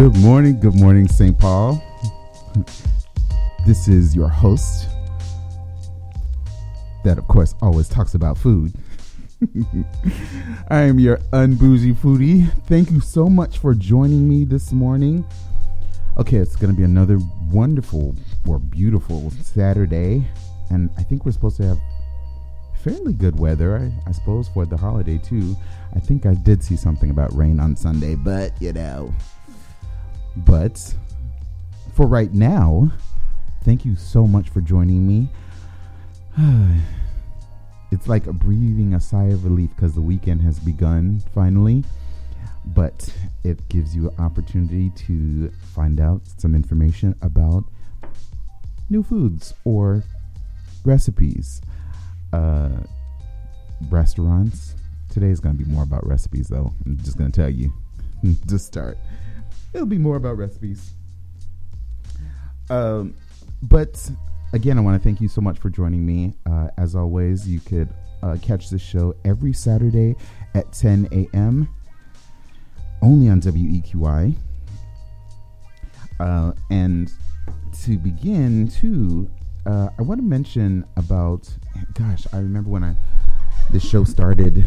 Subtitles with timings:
[0.00, 1.38] Good morning, good morning, St.
[1.38, 1.78] Paul.
[3.66, 4.88] This is your host,
[7.04, 8.72] that of course always talks about food.
[10.70, 12.50] I am your unbougie foodie.
[12.66, 15.22] Thank you so much for joining me this morning.
[16.16, 17.18] Okay, it's going to be another
[17.50, 18.14] wonderful
[18.48, 20.24] or beautiful Saturday,
[20.70, 21.78] and I think we're supposed to have
[22.82, 25.54] fairly good weather, I, I suppose, for the holiday too.
[25.94, 29.12] I think I did see something about rain on Sunday, but you know.
[30.36, 30.94] But
[31.94, 32.90] for right now,
[33.64, 35.28] thank you so much for joining me.
[37.90, 41.84] it's like a breathing a sigh of relief because the weekend has begun finally.
[42.66, 47.64] But it gives you an opportunity to find out some information about
[48.90, 50.04] new foods or
[50.84, 51.62] recipes,
[52.32, 52.70] uh,
[53.88, 54.74] restaurants.
[55.08, 56.72] Today is going to be more about recipes, though.
[56.84, 57.72] I'm just going to tell you
[58.48, 58.98] to start.
[59.72, 60.92] It'll be more about recipes.
[62.68, 63.14] Um,
[63.62, 64.10] but
[64.52, 66.34] again, I want to thank you so much for joining me.
[66.46, 67.88] Uh, as always, you could
[68.22, 70.16] uh, catch the show every Saturday
[70.54, 71.68] at 10 a.m.
[73.02, 74.36] only on WEQY.
[76.18, 77.12] Uh, and
[77.82, 79.30] to begin, too,
[79.66, 81.48] uh, I want to mention about.
[81.94, 82.94] Gosh, I remember when I
[83.70, 84.66] the show started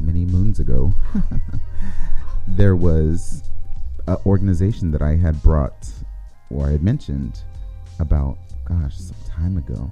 [0.00, 0.92] many moons ago.
[2.48, 3.42] there was
[4.06, 5.88] an organization that I had brought
[6.50, 7.42] or I had mentioned
[7.98, 9.90] about, gosh, some time ago.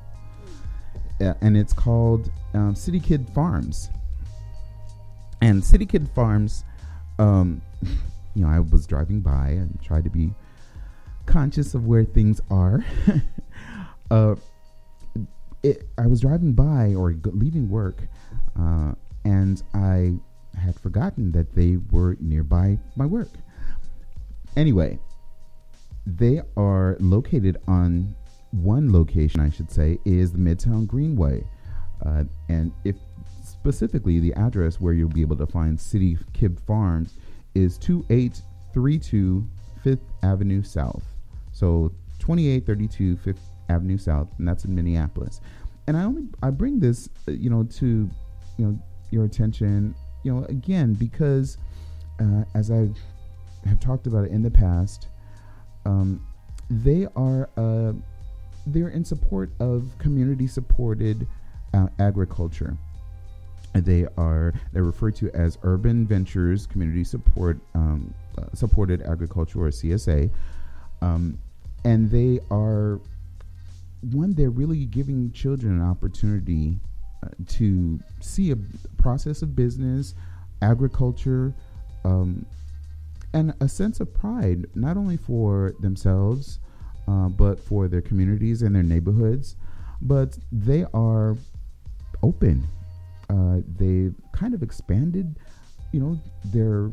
[1.21, 3.91] Uh, and it's called um, City Kid Farms.
[5.41, 6.65] And City Kid Farms,
[7.19, 7.63] um,
[8.35, 10.33] you know, I was driving by and tried to be
[11.27, 12.85] conscious of where things are.
[14.11, 14.35] uh,
[15.63, 18.03] it, I was driving by or leaving work,
[18.59, 18.92] uh,
[19.25, 20.15] and I
[20.59, 23.31] had forgotten that they were nearby my work.
[24.57, 24.98] Anyway,
[26.07, 28.14] they are located on
[28.51, 31.45] one location, I should say, is the Midtown Greenway.
[32.05, 32.96] Uh, and if
[33.42, 37.14] specifically the address where you'll be able to find City Kid Farms
[37.55, 39.46] is 2832
[39.83, 41.05] Fifth Avenue South.
[41.52, 45.41] So 2832 Fifth Avenue South, and that's in Minneapolis.
[45.86, 48.11] And I only I bring this, uh, you know, to
[48.58, 48.79] you know
[49.11, 51.58] your attention, you know, again because
[52.20, 52.89] uh, as I
[53.67, 55.08] have talked about it in the past,
[55.84, 56.24] um,
[56.70, 57.92] they are uh,
[58.67, 61.27] they're in support of community supported
[61.74, 62.77] uh, agriculture.
[63.74, 69.68] They are they're referred to as Urban Ventures Community Support um, uh, Supported Agriculture or
[69.68, 70.30] CSA,
[71.00, 71.39] um,
[71.84, 73.00] and they are
[74.11, 74.34] one.
[74.34, 76.79] They're really giving children an opportunity
[77.23, 78.56] uh, to see a
[78.98, 80.14] process of business,
[80.61, 81.55] agriculture,
[82.05, 82.44] um,
[83.35, 86.59] and a sense of pride, not only for themselves,
[87.09, 89.57] uh, but for their communities and their neighborhoods.
[90.01, 91.37] But they are
[92.23, 92.67] open.
[93.31, 95.39] Uh, they've kind of expanded,
[95.92, 96.92] you know, their,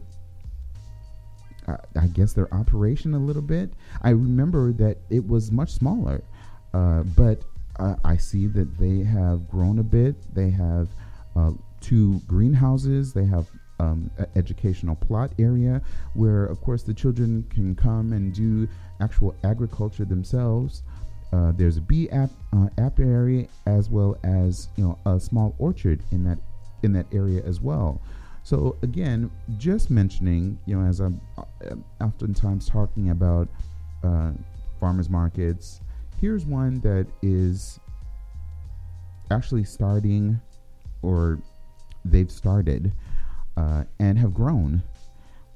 [1.68, 3.74] uh, I guess, their operation a little bit.
[4.02, 6.24] I remember that it was much smaller,
[6.74, 7.44] uh, but
[8.04, 10.16] I see that they have grown a bit.
[10.36, 10.90] They have
[11.36, 13.14] uh, two greenhouses.
[13.14, 13.48] They have
[13.80, 15.82] um, educational plot area
[16.14, 18.68] where, of course, the children can come and do
[19.00, 20.84] actual agriculture themselves.
[21.32, 26.04] Uh, there's a bee app uh, apiary as well as you know a small orchard
[26.12, 26.40] in that
[26.82, 28.02] in that area as well.
[28.44, 33.48] So again, just mentioning you know as I'm uh, oftentimes talking about
[34.04, 34.32] uh,
[34.80, 35.82] farmers markets,
[36.20, 37.80] here's one that is
[39.30, 40.40] actually starting
[41.04, 41.40] or
[42.06, 42.92] they've started
[43.60, 44.82] uh, and have grown.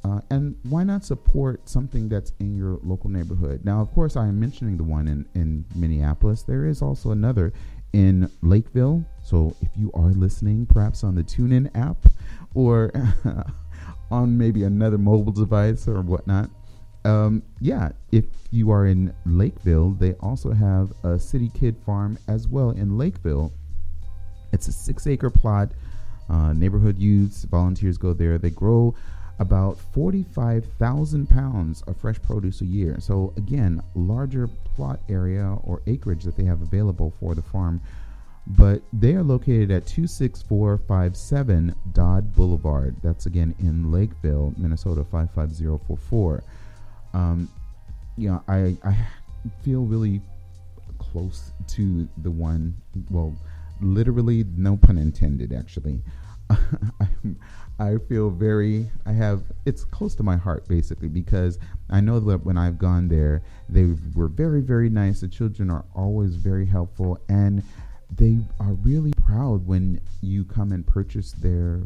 [0.03, 3.63] Uh, and why not support something that's in your local neighborhood?
[3.63, 6.43] Now, of course, I am mentioning the one in, in Minneapolis.
[6.43, 7.53] There is also another
[7.93, 9.05] in Lakeville.
[9.23, 12.05] So if you are listening, perhaps on the TuneIn app
[12.53, 12.91] or
[14.11, 16.49] on maybe another mobile device or whatnot,
[17.05, 22.49] um, yeah, if you are in Lakeville, they also have a City Kid Farm as
[22.49, 23.53] well in Lakeville.
[24.51, 25.71] It's a six acre plot
[26.33, 28.39] uh, neighborhood youths, volunteers go there.
[28.39, 28.95] They grow
[29.37, 32.97] about 45,000 pounds of fresh produce a year.
[32.99, 37.81] So, again, larger plot area or acreage that they have available for the farm.
[38.45, 42.95] But they are located at 26457 Dodd Boulevard.
[43.03, 46.43] That's again in Lakeville, Minnesota 55044.
[47.13, 47.49] Um,
[48.47, 48.97] I, I
[49.61, 50.19] feel really
[50.97, 52.75] close to the one,
[53.09, 53.33] well,
[53.81, 56.01] literally, no pun intended, actually.
[57.79, 61.59] I, feel very, I have, it's close to my heart basically because
[61.89, 65.21] I know that when I've gone there, they were very, very nice.
[65.21, 67.63] The children are always very helpful and
[68.15, 71.83] they are really proud when you come and purchase their,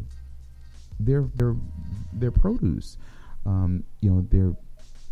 [1.00, 1.56] their, their,
[2.12, 2.98] their produce.
[3.46, 4.54] Um, you know, they're,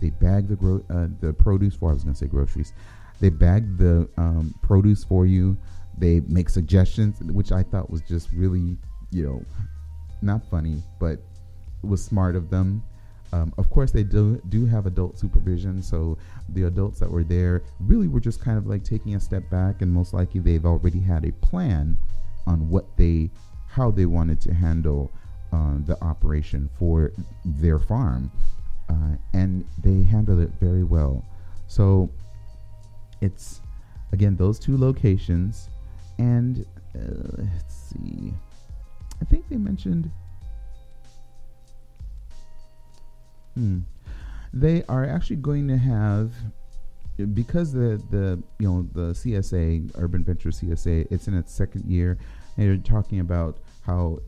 [0.01, 1.91] they bag the gro- uh, the produce for.
[1.91, 2.73] I was going to say groceries.
[3.21, 5.57] They bag the um, produce for you.
[5.99, 8.77] They make suggestions, which I thought was just really,
[9.11, 9.45] you know,
[10.23, 11.19] not funny, but
[11.83, 12.83] was smart of them.
[13.33, 16.17] Um, of course, they do do have adult supervision, so
[16.51, 19.83] the adults that were there really were just kind of like taking a step back,
[19.83, 21.99] and most likely they've already had a plan
[22.47, 23.31] on what they,
[23.67, 25.11] how they wanted to handle
[25.53, 27.13] uh, the operation for
[27.45, 28.31] their farm,
[28.89, 31.25] uh, and they handled it very well.
[31.67, 32.09] So
[33.21, 33.61] it's
[34.13, 35.69] again those two locations,
[36.19, 36.65] and
[36.95, 38.33] uh, let's see.
[39.21, 40.11] I think they mentioned.
[43.55, 43.81] Hmm.
[44.53, 46.33] They are actually going to have
[47.33, 52.19] because the the you know the CSA Urban Venture CSA it's in its second year
[52.57, 54.19] and they're talking about how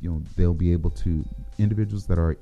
[0.00, 1.24] you know they'll be able to
[1.58, 2.36] individuals that are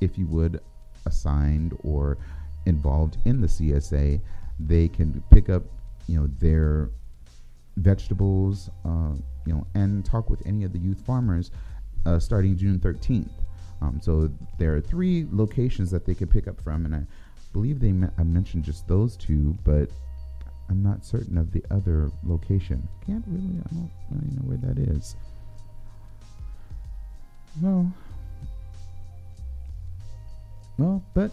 [0.00, 0.60] if you would
[1.06, 2.18] assigned or
[2.66, 4.20] involved in the CSA
[4.58, 5.62] they can pick up
[6.08, 6.90] you know their
[7.76, 9.12] vegetables uh,
[9.48, 11.50] you know, and talk with any of the youth farmers
[12.04, 13.30] uh, starting June 13th.
[13.80, 17.02] Um, so there are three locations that they could pick up from, and I
[17.52, 19.88] believe they me- I mentioned just those two, but
[20.68, 22.86] I'm not certain of the other location.
[23.06, 25.16] Can't really, I don't really know where that is.
[27.62, 27.90] Well,
[30.76, 31.32] well, but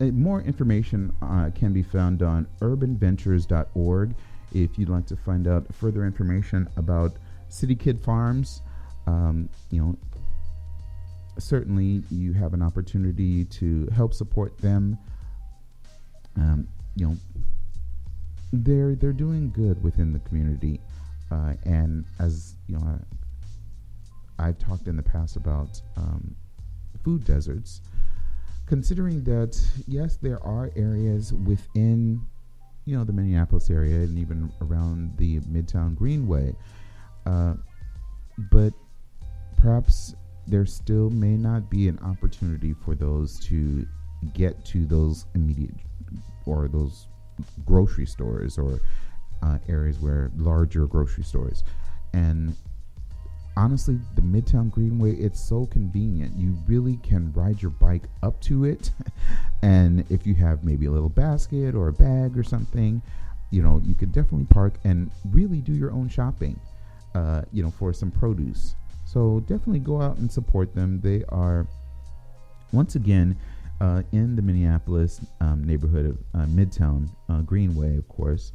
[0.00, 4.14] uh, more information uh, can be found on urbanventures.org
[4.52, 7.16] if you'd like to find out further information about
[7.54, 8.62] City Kid Farms,
[9.06, 9.96] um, you know,
[11.38, 14.98] certainly you have an opportunity to help support them.
[16.36, 16.66] Um,
[16.96, 17.16] you know,
[18.52, 20.80] they're they're doing good within the community,
[21.30, 22.98] uh, and as you know,
[24.40, 26.34] I, have talked in the past about um,
[27.04, 27.80] food deserts.
[28.66, 32.20] Considering that, yes, there are areas within,
[32.86, 36.56] you know, the Minneapolis area and even around the Midtown Greenway
[37.26, 37.54] uh,
[38.50, 38.72] but
[39.56, 40.14] perhaps
[40.46, 43.86] there still may not be an opportunity for those to
[44.34, 45.74] get to those immediate
[46.46, 47.08] or those
[47.64, 48.80] grocery stores or
[49.42, 51.64] uh, areas where larger grocery stores.
[52.12, 52.56] And
[53.56, 56.36] honestly the midtown greenway it's so convenient.
[56.36, 58.90] You really can ride your bike up to it.
[59.62, 63.00] And if you have maybe a little basket or a bag or something
[63.50, 66.58] you know you could definitely park and really do your own shopping
[67.14, 68.74] uh, you know, for some produce.
[69.04, 71.00] So definitely go out and support them.
[71.00, 71.66] They are
[72.72, 73.36] once again
[73.80, 78.52] uh, in the Minneapolis um, neighborhood of uh, Midtown uh, Greenway, of course.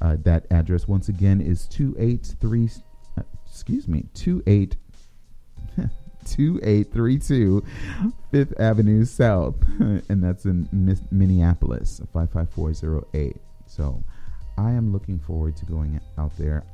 [0.00, 2.68] Uh, that address once again is two eight three.
[3.18, 4.76] Uh, excuse me, two eight.
[6.26, 7.64] 2832
[8.32, 10.68] Fifth Avenue South, and that's in
[11.12, 13.36] Minneapolis, 55408.
[13.66, 14.02] So
[14.58, 16.64] I am looking forward to going out there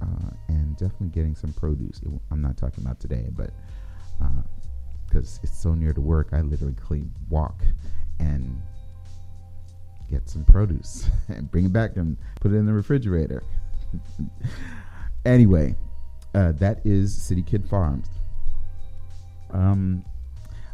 [0.00, 2.00] uh, and definitely getting some produce.
[2.30, 3.50] I'm not talking about today, but
[5.08, 6.74] because uh, it's so near to work, I literally
[7.28, 7.62] walk
[8.18, 8.60] and
[10.10, 13.42] get some produce and bring it back and put it in the refrigerator.
[15.24, 15.74] anyway,
[16.34, 18.08] uh, that is City Kid Farms.
[19.52, 20.04] Um,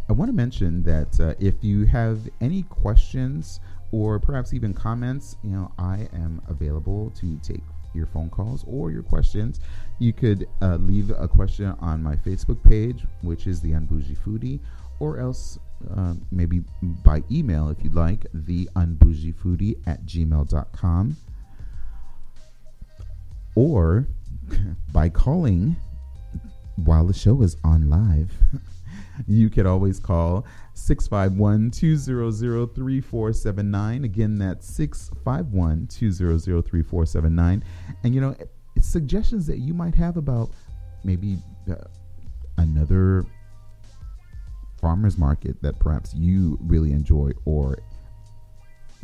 [0.09, 5.37] I want to mention that uh, if you have any questions or perhaps even comments,
[5.43, 7.63] you know, I am available to take
[7.97, 9.61] your phone calls or your questions.
[9.99, 14.61] You could uh, leave a question on my Facebook page, which is the Unbougie Foodie,
[15.01, 15.59] or else
[15.95, 16.63] uh, maybe
[17.05, 21.17] by email if you'd like, the unbougiefoodie at gmail.com,
[23.55, 24.07] or
[24.93, 25.77] by calling
[26.77, 28.33] while the show is on live.
[29.27, 34.05] you could always call 651 200 3479.
[34.05, 37.65] Again, that's 651 200 3479.
[38.05, 38.35] And, you know,
[38.81, 40.51] suggestions that you might have about
[41.05, 41.39] maybe
[41.71, 41.75] uh,
[42.59, 43.25] another
[44.81, 47.79] farmer's market that perhaps you really enjoy or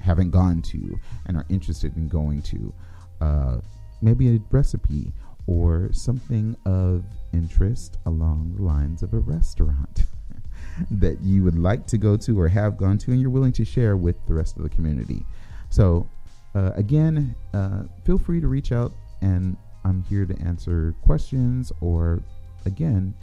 [0.00, 2.74] haven't gone to and are interested in going to.
[3.20, 3.60] Uh,
[4.02, 5.12] maybe a recipe
[5.46, 10.04] or something of interest along the lines of a restaurant.
[10.90, 13.64] that you would like to go to or have gone to and you're willing to
[13.64, 15.24] share with the rest of the community.
[15.70, 16.08] So,
[16.54, 22.22] uh, again, uh, feel free to reach out and I'm here to answer questions or,
[22.66, 23.14] again,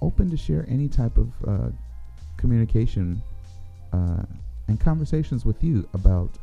[0.00, 1.70] open to share any type of uh,
[2.36, 3.22] communication
[3.92, 4.22] uh,
[4.68, 6.38] and conversations with you about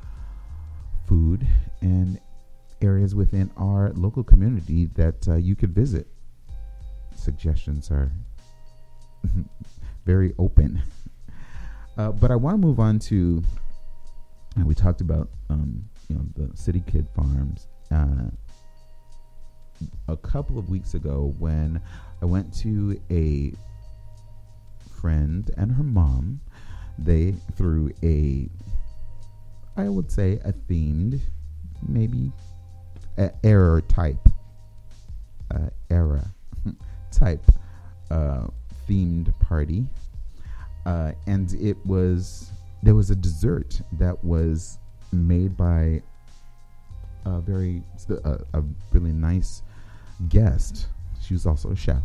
[1.07, 1.45] food
[1.81, 2.19] and
[2.81, 6.07] areas within our local community that uh, you could visit.
[7.15, 8.11] Suggestions are
[10.05, 10.81] very open.
[11.97, 13.43] Uh, but I want to move on to,
[14.55, 17.67] and we talked about, um, you know, the City Kid Farms.
[17.91, 18.29] Uh,
[20.07, 21.81] a couple of weeks ago, when
[22.21, 23.51] I went to a
[25.01, 26.39] friend and her mom,
[26.97, 28.49] they threw a,
[29.75, 31.19] I would say, a themed,
[31.87, 32.31] maybe,
[33.19, 34.29] a error type,
[35.53, 36.25] uh, era
[37.11, 37.43] type
[38.09, 38.47] uh,
[38.87, 39.85] themed party,
[40.85, 44.79] uh, and it was there was a dessert that was
[45.11, 46.01] made by
[47.25, 47.83] a very
[48.23, 49.61] a, a really nice
[50.29, 50.87] guest.
[51.21, 52.01] She was also a chef.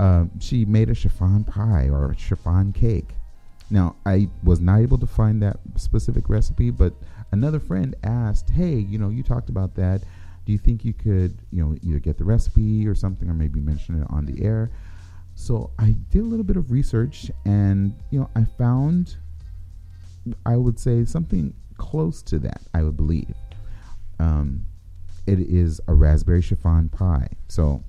[0.00, 3.10] Uh, she made a chiffon pie or chiffon cake.
[3.70, 6.92] Now, I was not able to find that specific recipe, but
[7.30, 10.02] another friend asked, "Hey, you know, you talked about that.
[10.44, 13.60] Do you think you could, you know, either get the recipe or something, or maybe
[13.60, 14.70] mention it on the air?"
[15.34, 19.16] So I did a little bit of research, and you know, I found,
[20.44, 22.62] I would say, something close to that.
[22.74, 23.34] I would believe.
[24.18, 24.66] Um,
[25.26, 27.28] it is a raspberry chiffon pie.
[27.48, 27.82] So,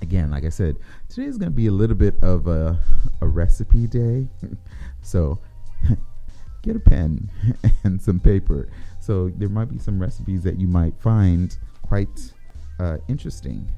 [0.00, 0.76] again, like I said,
[1.08, 2.78] today is going to be a little bit of a,
[3.20, 4.28] a recipe day.
[5.02, 5.38] so,
[6.62, 7.30] get a pen
[7.84, 8.68] and some paper.
[9.02, 12.32] So, there might be some recipes that you might find quite
[12.78, 13.68] uh, interesting.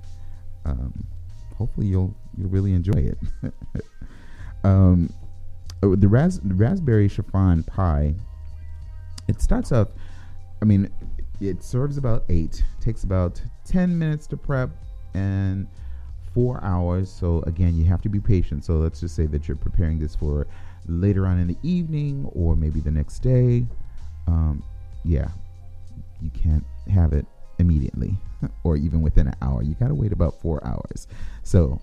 [0.64, 1.06] Um,
[1.56, 3.18] hopefully, you'll you'll really enjoy it.
[4.64, 5.12] um,
[5.82, 8.14] oh, the, ras- the raspberry chiffon pie.
[9.28, 9.88] It starts off.
[10.60, 10.90] I mean,
[11.40, 12.62] it serves about eight.
[12.80, 14.70] Takes about ten minutes to prep
[15.14, 15.66] and
[16.34, 17.10] four hours.
[17.10, 18.64] So again, you have to be patient.
[18.64, 20.46] So let's just say that you're preparing this for
[20.86, 23.66] later on in the evening or maybe the next day.
[24.26, 24.62] Um,
[25.04, 25.28] yeah,
[26.20, 27.26] you can't have it
[27.58, 28.16] immediately
[28.64, 29.62] or even within an hour.
[29.62, 31.06] You got to wait about four hours.
[31.42, 31.80] So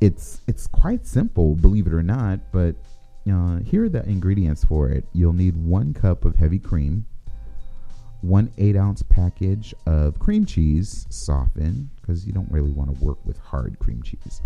[0.00, 2.40] it's it's quite simple, believe it or not.
[2.52, 2.76] But
[3.30, 5.04] uh, here are the ingredients for it.
[5.12, 7.06] You'll need one cup of heavy cream
[8.20, 13.18] one eight ounce package of cream cheese softened because you don't really want to work
[13.24, 14.42] with hard cream cheese.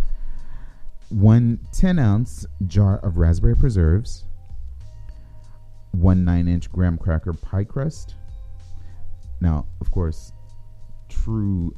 [1.09, 4.25] One 10 ounce jar of raspberry preserves,
[5.93, 8.15] one 9 inch graham cracker pie crust.
[9.41, 10.33] Now, of course,
[11.09, 11.75] true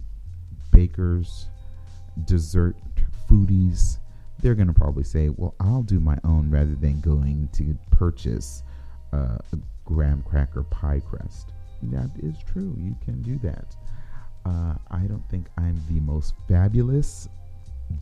[0.71, 1.49] bakers,
[2.25, 2.76] dessert
[3.28, 3.99] foodies,
[4.40, 8.62] they're going to probably say, well, I'll do my own rather than going to purchase
[9.12, 11.52] uh, a graham cracker pie crust
[11.92, 12.75] that is true.
[12.78, 13.76] You can do that.
[14.44, 17.28] Uh, I don't think I'm the most fabulous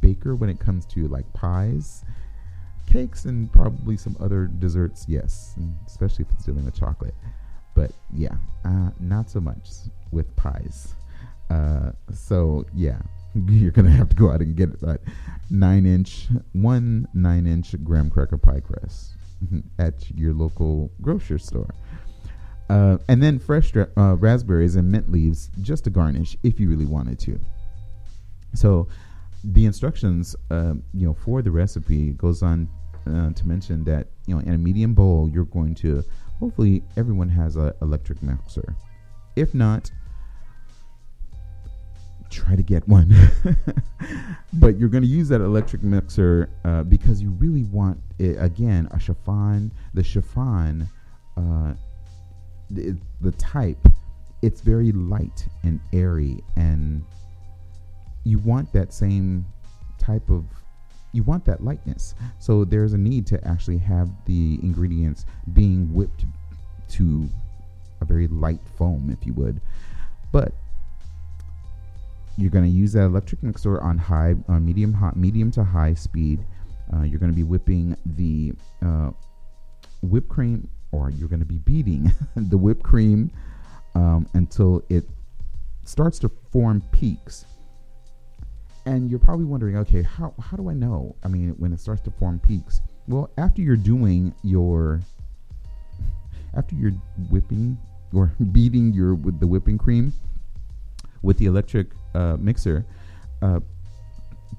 [0.01, 2.05] baker when it comes to like pies,
[2.87, 5.07] cakes, and probably some other desserts.
[5.09, 7.15] Yes, especially if it's dealing with chocolate.
[7.75, 8.35] But yeah,
[8.65, 9.69] uh, not so much
[10.11, 10.95] with pies.
[11.51, 13.01] Uh, so yeah,
[13.35, 15.01] you're gonna have to go out and get that
[15.51, 19.13] nine inch, one nine inch graham cracker pie crust
[19.79, 21.75] at your local grocery store.
[22.69, 26.87] Uh, and then fresh uh, raspberries and mint leaves just to garnish if you really
[26.87, 27.39] wanted to.
[28.55, 28.89] So
[29.45, 32.69] the instructions, uh, you know, for the recipe goes on
[33.07, 36.05] uh, to mention that you know in a medium bowl you're going to
[36.39, 38.77] hopefully everyone has an electric mixer.
[39.35, 39.91] If not,
[42.31, 43.15] try to get one.
[44.55, 48.89] but you're going to use that electric mixer uh, because you really want it, again
[48.93, 49.73] a chiffon.
[49.95, 50.89] The chiffon
[51.37, 51.75] uh,
[52.71, 53.79] the, the type,
[54.43, 57.05] it's very light and airy, and
[58.25, 59.47] you want that same
[59.99, 60.45] type of
[61.13, 62.15] you want that lightness.
[62.39, 66.25] So there's a need to actually have the ingredients being whipped
[66.93, 67.29] to
[68.01, 69.61] a very light foam, if you would.
[70.33, 70.55] But
[72.39, 75.95] you're going to use that electric mixer on high, uh, medium, hot, medium to high
[75.95, 76.45] speed.
[76.93, 78.53] Uh, you're going to be whipping the
[78.85, 79.11] uh,
[80.03, 83.31] whipped cream or you're going to be beating the whipped cream
[83.95, 85.05] um, until it
[85.85, 87.45] starts to form peaks.
[88.85, 91.15] And you're probably wondering, okay, how, how do I know?
[91.23, 92.81] I mean, when it starts to form peaks.
[93.07, 95.01] Well, after you're doing your,
[96.57, 96.93] after you're
[97.31, 97.79] whipping
[98.13, 100.13] or beating your with the whipping cream
[101.23, 102.85] with the electric uh, mixer,
[103.41, 103.61] uh,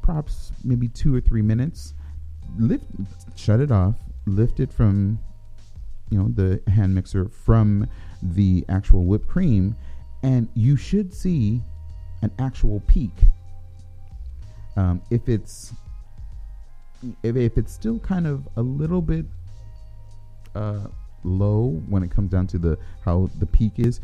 [0.01, 1.93] perhaps maybe two or three minutes,
[2.57, 2.85] lift,
[3.35, 5.19] shut it off, lift it from
[6.09, 7.87] you know the hand mixer from
[8.21, 9.75] the actual whipped cream,
[10.21, 11.61] and you should see
[12.21, 13.11] an actual peak.
[14.75, 15.73] Um, if it's
[17.21, 19.25] if, if it's still kind of a little bit
[20.55, 20.87] uh,
[21.23, 23.99] low when it comes down to the how the peak is,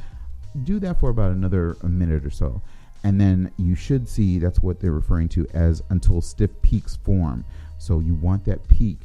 [0.64, 2.62] do that for about another minute or so.
[3.04, 7.46] And then you should see that's what they're referring to as until stiff peaks form.
[7.78, 9.00] So you want that peak.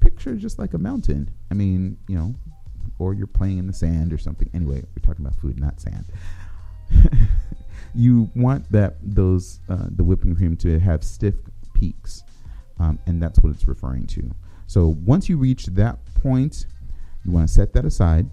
[0.00, 1.30] Picture just like a mountain.
[1.50, 2.34] I mean, you know,
[2.98, 4.48] or you're playing in the sand or something.
[4.54, 6.06] Anyway, we're talking about food, not sand.
[7.94, 11.34] you want that those uh, the whipping cream to have stiff
[11.74, 12.22] peaks,
[12.78, 14.30] um, and that's what it's referring to.
[14.66, 16.66] So once you reach that point,
[17.24, 18.26] you want to set that aside.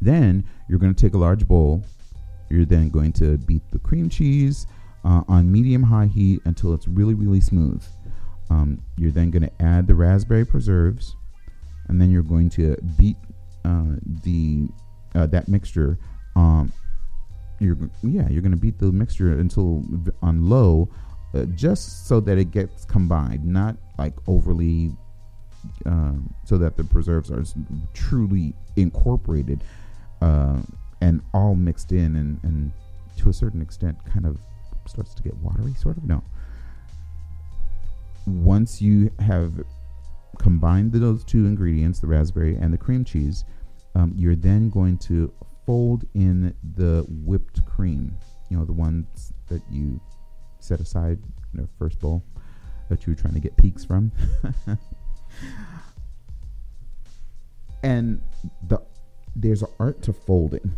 [0.00, 1.82] Then you're going to take a large bowl.
[2.50, 4.66] You're then going to beat the cream cheese
[5.04, 7.82] uh, on medium high heat until it's really, really smooth.
[8.50, 11.16] Um, you're then going to add the raspberry preserves,
[11.88, 13.16] and then you're going to beat
[13.64, 14.68] uh, the
[15.14, 15.98] uh, that mixture.
[16.36, 16.72] Um,
[17.58, 19.84] you're yeah, you're going to beat the mixture until
[20.22, 20.88] on low,
[21.34, 24.92] uh, just so that it gets combined, not like overly,
[25.86, 27.44] um, so that the preserves are
[27.94, 29.64] truly incorporated
[30.20, 30.58] uh,
[31.00, 32.72] and all mixed in, and, and
[33.18, 34.38] to a certain extent, kind of
[34.86, 36.04] starts to get watery, sort of.
[36.04, 36.22] No.
[38.26, 39.52] Once you have
[40.38, 43.44] combined those two ingredients, the raspberry and the cream cheese,
[43.94, 45.32] um, you're then going to
[45.66, 48.16] fold in the whipped cream.
[48.48, 50.00] You know, the ones that you
[50.60, 51.18] set aside
[51.52, 52.24] in the first bowl
[52.88, 54.12] that you were trying to get peaks from.
[57.82, 58.20] and
[58.68, 58.80] the
[59.34, 60.72] there's an art to folding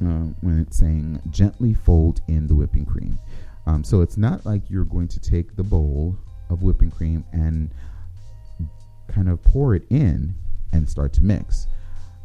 [0.00, 3.18] uh, when it's saying gently fold in the whipping cream.
[3.66, 6.16] Um, so it's not like you're going to take the bowl
[6.50, 7.70] of whipping cream and
[9.08, 10.34] kind of pour it in
[10.72, 11.66] and start to mix.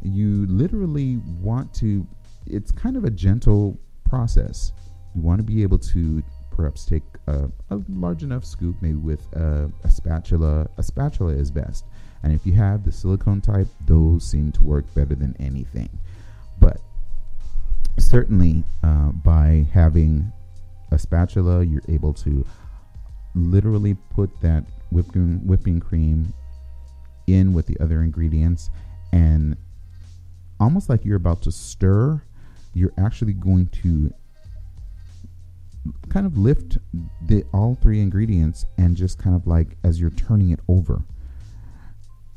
[0.02, 2.06] You literally want to,
[2.46, 4.72] it's kind of a gentle process.
[5.14, 9.20] You want to be able to perhaps take a, a large enough scoop, maybe with
[9.34, 10.68] a, a spatula.
[10.78, 11.84] A spatula is best.
[12.22, 15.88] And if you have the silicone type, those seem to work better than anything.
[16.58, 16.80] But
[17.98, 20.30] certainly, uh, by having
[20.92, 22.44] a spatula, you're able to
[23.34, 26.32] literally put that whipping, whipping cream
[27.26, 28.70] in with the other ingredients
[29.12, 29.56] and
[30.60, 32.22] almost like you're about to stir,
[32.74, 34.12] you're actually going to
[36.10, 36.78] kind of lift
[37.26, 41.02] the all three ingredients and just kind of like as you're turning it over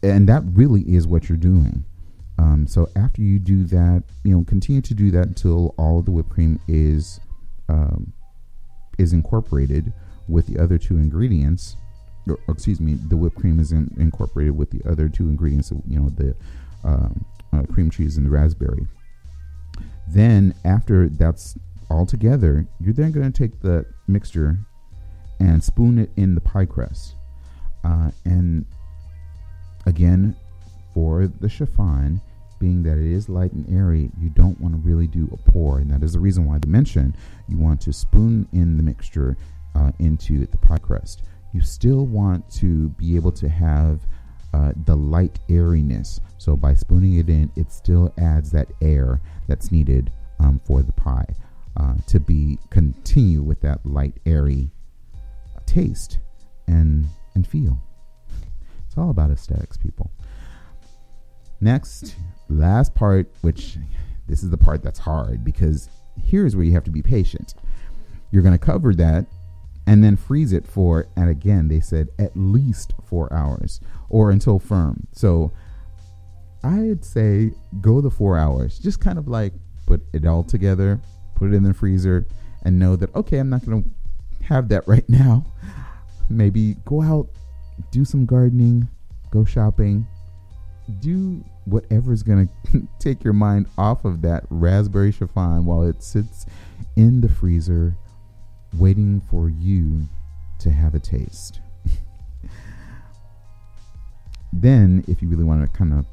[0.03, 1.85] and that really is what you're doing.
[2.37, 6.05] Um, so after you do that, you know, continue to do that until all of
[6.05, 7.19] the whipped cream is
[7.69, 8.11] um,
[8.97, 9.93] is incorporated
[10.27, 11.77] with the other two ingredients.
[12.27, 15.71] Or, excuse me, the whipped cream is in, incorporated with the other two ingredients.
[15.87, 16.35] You know, the
[16.83, 18.87] um, uh, cream cheese and the raspberry.
[20.09, 21.57] Then after that's
[21.89, 24.57] all together, you're then going to take the mixture
[25.39, 27.15] and spoon it in the pie crust.
[27.83, 28.65] Uh, and
[29.85, 30.35] Again,
[30.93, 32.21] for the chiffon,
[32.59, 35.79] being that it is light and airy, you don't want to really do a pour,
[35.79, 37.17] and that is the reason why I mentioned
[37.49, 39.35] you want to spoon in the mixture
[39.75, 41.23] uh, into the pie crust.
[41.53, 44.01] You still want to be able to have
[44.53, 46.21] uh, the light airiness.
[46.37, 50.91] So by spooning it in, it still adds that air that's needed um, for the
[50.91, 51.27] pie
[51.77, 54.69] uh, to be continue with that light airy
[55.65, 56.19] taste
[56.67, 57.81] and and feel.
[58.85, 60.11] It's all about aesthetics, people.
[61.59, 62.15] Next,
[62.47, 63.77] last part, which
[64.27, 65.89] this is the part that's hard because
[66.21, 67.55] here's where you have to be patient.
[68.29, 69.25] You're going to cover that
[69.87, 73.81] and then freeze it for, and again, they said at least four hours
[74.13, 75.07] or until firm.
[75.11, 75.51] So
[76.63, 78.77] I'd say go the four hours.
[78.77, 79.53] Just kind of like
[79.87, 81.01] put it all together,
[81.33, 82.27] put it in the freezer,
[82.63, 85.45] and know that, okay, I'm not going to have that right now.
[86.29, 87.27] Maybe go out
[87.89, 88.87] do some gardening,
[89.31, 90.05] go shopping,
[90.99, 96.45] do whatever's going to take your mind off of that raspberry chiffon while it sits
[96.95, 97.95] in the freezer
[98.77, 100.07] waiting for you
[100.59, 101.61] to have a taste.
[104.61, 106.05] Then, if you really want to kind of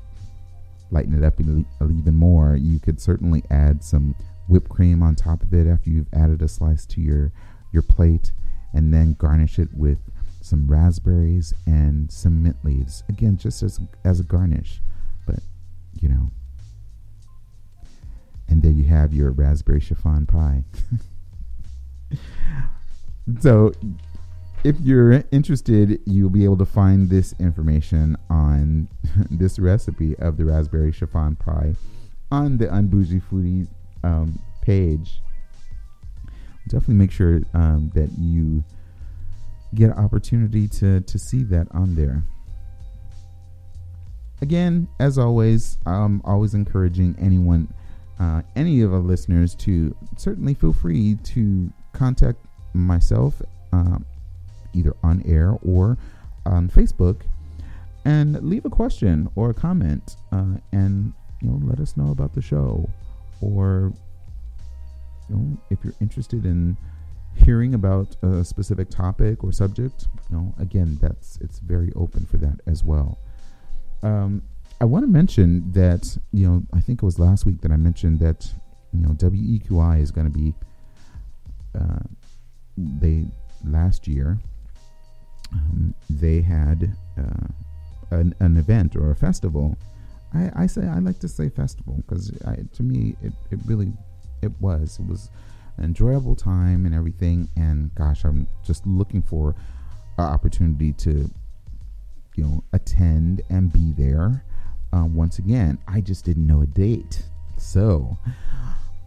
[0.91, 4.15] lighten it up even more, you could certainly add some
[4.49, 7.33] whipped cream on top of it after you've added a slice to your
[7.73, 8.33] your plate
[8.75, 9.99] and then garnish it with
[10.41, 13.05] some raspberries, and some mint leaves.
[13.09, 14.81] Again, just as as a garnish,
[15.27, 15.41] but
[16.01, 16.31] you know.
[18.49, 20.65] And there you have your raspberry chiffon pie.
[23.41, 23.73] so,
[24.63, 28.89] if you're interested, you'll be able to find this information on
[29.31, 31.75] this recipe of the raspberry chiffon pie
[32.31, 33.67] on the Unbougie Foodie
[34.05, 35.23] um, page.
[36.69, 38.63] Definitely make sure um, that you
[39.75, 42.23] get an opportunity to to see that on there.
[44.43, 47.73] Again, as always, I'm always encouraging anyone,
[48.19, 52.39] uh, any of our listeners, to certainly feel free to contact
[52.73, 53.43] myself,
[53.73, 53.99] uh,
[54.73, 55.99] either on air or
[56.47, 57.23] on Facebook,
[58.05, 62.35] and leave a question or a comment, uh, and you know, let us know about
[62.35, 62.89] the show,
[63.41, 63.93] or
[65.29, 66.77] you know, if you're interested in
[67.37, 72.37] hearing about a specific topic or subject, you know, again, that's it's very open for
[72.39, 73.19] that as well.
[74.03, 74.43] Um,
[74.81, 77.77] I want to mention that you know I think it was last week that I
[77.77, 78.51] mentioned that
[78.93, 80.55] you know WEQY is going to be
[81.79, 82.01] uh,
[82.77, 83.27] they
[83.65, 84.39] last year
[85.53, 87.49] um, they had uh,
[88.11, 89.77] an, an event or a festival.
[90.35, 92.31] I, I say I like to say festival because
[92.75, 93.93] to me it, it really
[94.43, 95.31] it was it was
[95.77, 97.49] an enjoyable time and everything.
[97.57, 99.55] And gosh I'm just looking for
[100.19, 101.31] an opportunity to
[102.37, 104.45] you know attend and be there.
[104.93, 107.23] Uh, once again I just didn't know a date.
[107.59, 108.17] So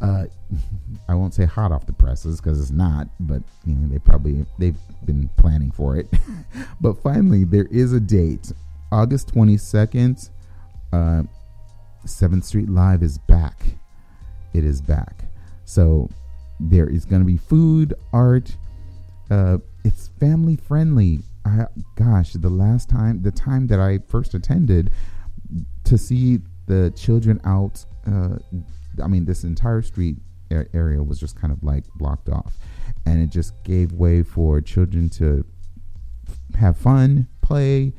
[0.03, 0.25] uh,
[1.07, 4.45] I won't say hot off the presses because it's not, but you know they probably
[4.59, 6.07] they've been planning for it.
[6.81, 8.51] but finally, there is a date,
[8.91, 10.29] August twenty second.
[10.91, 11.23] Uh,
[12.05, 13.63] Seventh Street Live is back.
[14.53, 15.23] It is back.
[15.65, 16.09] So
[16.59, 18.55] there is going to be food, art.
[19.31, 21.21] Uh, it's family friendly.
[21.45, 24.91] I, gosh, the last time, the time that I first attended,
[25.85, 28.37] to see the children out uh,
[29.01, 30.17] I mean, this entire street
[30.73, 32.53] area was just kind of like blocked off,
[33.05, 35.45] and it just gave way for children to
[36.55, 37.93] have fun, play,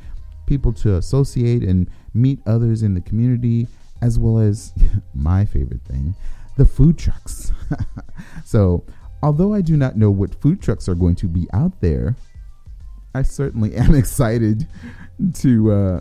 [0.47, 3.67] people to associate and meet others in the community,
[4.03, 4.73] as well as
[5.15, 6.15] my favorite thing,
[6.57, 7.53] the food trucks.
[8.45, 8.85] so,
[9.23, 12.15] although I do not know what food trucks are going to be out there,
[13.15, 14.67] I certainly am excited
[15.35, 16.01] to, uh,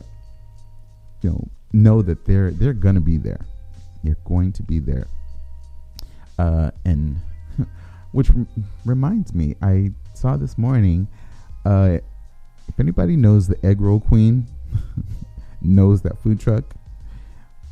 [1.21, 3.45] you know, know that they're they're gonna be there.
[4.04, 5.08] You're going to be there.
[6.38, 7.18] Uh, and
[8.12, 8.30] which
[8.86, 11.08] reminds me, I saw this morning.
[11.66, 12.00] Uh,
[12.68, 14.48] if anybody knows the Egg Roll Queen,
[15.62, 16.76] knows that food truck.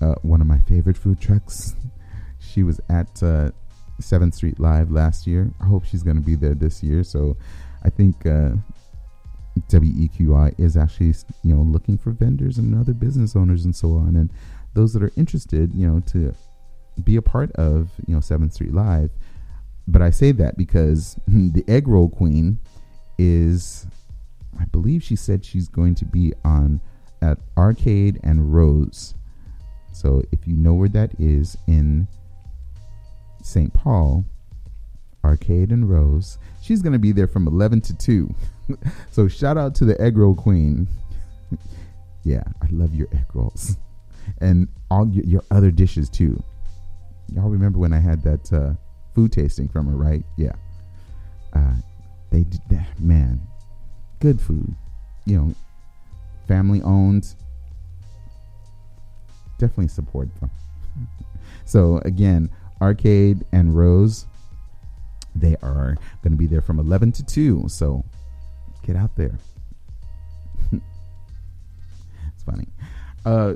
[0.02, 1.76] Uh, one of my favorite food trucks.
[2.40, 3.52] she was at uh,
[4.00, 5.52] Seventh Street Live last year.
[5.62, 7.04] I hope she's going to be there this year.
[7.04, 7.38] So
[7.84, 8.52] I think uh,
[9.70, 11.14] WEQY is actually
[11.44, 14.16] you know looking for vendors and other business owners and so on.
[14.16, 14.32] And
[14.74, 16.34] those that are interested, you know, to
[17.04, 19.12] be a part of, you know, 7th Street Live.
[19.88, 22.60] But I say that because the egg roll queen
[23.18, 23.88] is,
[24.60, 26.82] I believe she said she's going to be on
[27.22, 29.16] at Arcade and Rose.
[29.94, 32.08] So if you know where that is in
[33.44, 33.74] St.
[33.74, 34.26] Paul,
[35.24, 38.36] Arcade and Rose, she's going to be there from 11 to 2.
[39.12, 40.88] so shout out to the egg roll queen.
[42.24, 43.78] yeah, I love your egg rolls
[44.40, 46.42] and all your, your other dishes too.
[47.34, 48.74] Y'all remember when I had that uh,
[49.16, 50.24] food tasting from her, right?
[50.38, 50.54] Yeah.
[51.54, 51.76] Uh,
[52.32, 53.42] they did that, man.
[54.20, 54.74] Good food,
[55.26, 55.56] you know,
[56.48, 57.36] family owned.
[59.58, 60.50] Definitely support them.
[61.66, 62.50] so again,
[62.82, 64.26] Arcade and Rose,
[65.36, 67.66] they are going to be there from 11 to 2.
[67.68, 68.04] So
[68.86, 69.38] get out there.
[70.72, 70.84] it's
[72.46, 72.68] funny.
[73.26, 73.54] Uh,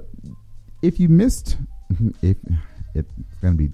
[0.85, 1.57] if you missed,
[2.21, 2.37] if
[2.93, 3.71] it's gonna be,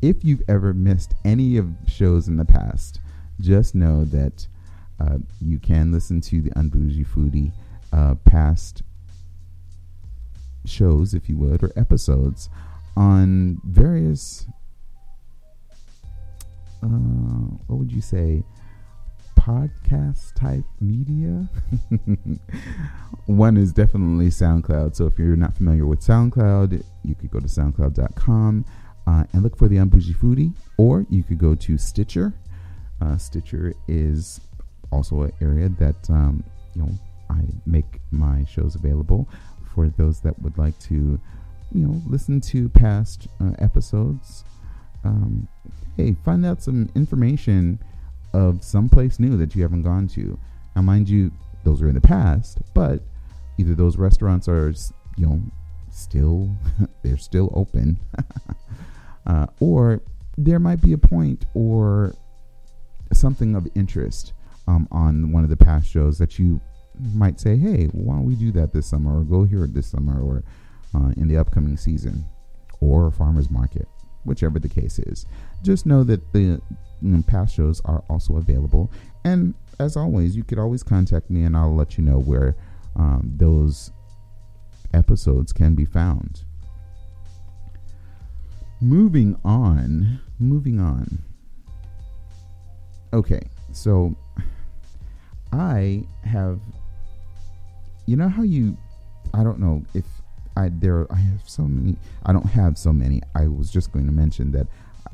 [0.00, 3.00] if you've ever missed any of shows in the past,
[3.40, 4.46] just know that
[5.00, 7.52] uh, you can listen to the Unbougie Foodie
[7.92, 8.82] uh, past
[10.64, 12.48] shows, if you would, or episodes
[12.96, 14.46] on various.
[16.82, 16.88] Uh,
[17.68, 18.42] what would you say?
[19.42, 21.48] Podcast type media.
[23.26, 24.94] One is definitely SoundCloud.
[24.94, 28.64] So if you're not familiar with SoundCloud, you could go to soundcloud.com
[29.06, 32.32] uh, and look for the Unbougie Foodie, or you could go to Stitcher.
[33.00, 34.40] Uh, Stitcher is
[34.92, 36.90] also an area that um, you know
[37.28, 39.28] I make my shows available
[39.74, 41.18] for those that would like to,
[41.72, 44.44] you know, listen to past uh, episodes.
[45.02, 45.48] Um,
[45.96, 47.80] hey, find out some information
[48.32, 50.38] of someplace new that you haven't gone to.
[50.74, 51.30] Now, mind you,
[51.64, 53.02] those are in the past, but
[53.58, 54.72] either those restaurants are,
[55.16, 55.40] you know,
[55.90, 56.54] still
[57.02, 57.98] they're still open,
[59.26, 60.02] uh, or
[60.38, 62.14] there might be a point or
[63.12, 64.32] something of interest
[64.66, 66.60] um, on one of the past shows that you
[67.14, 70.20] might say, "Hey, why don't we do that this summer, or go here this summer,
[70.20, 70.42] or
[70.94, 72.24] uh, in the upcoming season,
[72.80, 73.86] or a farmers market,
[74.24, 75.26] whichever the case is."
[75.62, 76.60] Just know that the
[77.26, 78.90] past shows are also available.
[79.24, 82.56] And as always, you could always contact me and I'll let you know where
[82.96, 83.90] um, those
[84.94, 86.44] episodes can be found.
[88.80, 91.18] Moving on, moving on.
[93.12, 94.16] Okay, so
[95.52, 96.60] I have,
[98.06, 98.76] you know how you,
[99.34, 100.04] I don't know if
[100.56, 101.96] I there I have so many.
[102.24, 103.22] I don't have so many.
[103.34, 104.66] I was just going to mention that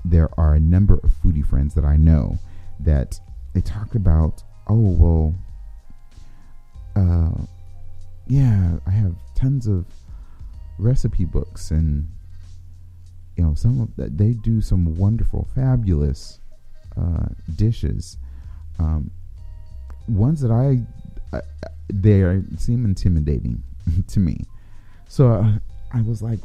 [0.04, 2.38] there are a number of foodie friends that I know
[2.80, 3.18] that
[3.54, 4.42] they talk about.
[4.68, 5.34] Oh well,
[6.96, 7.44] uh,
[8.26, 9.86] yeah, I have tons of
[10.78, 12.08] recipe books and
[13.36, 16.40] you know some of that they do some wonderful, fabulous
[16.96, 18.18] uh, dishes.
[18.78, 19.10] Um,
[20.08, 20.80] ones that I,
[21.36, 21.40] I
[21.92, 23.62] they are, seem intimidating
[24.08, 24.46] to me
[25.08, 25.52] so uh,
[25.92, 26.38] I was like,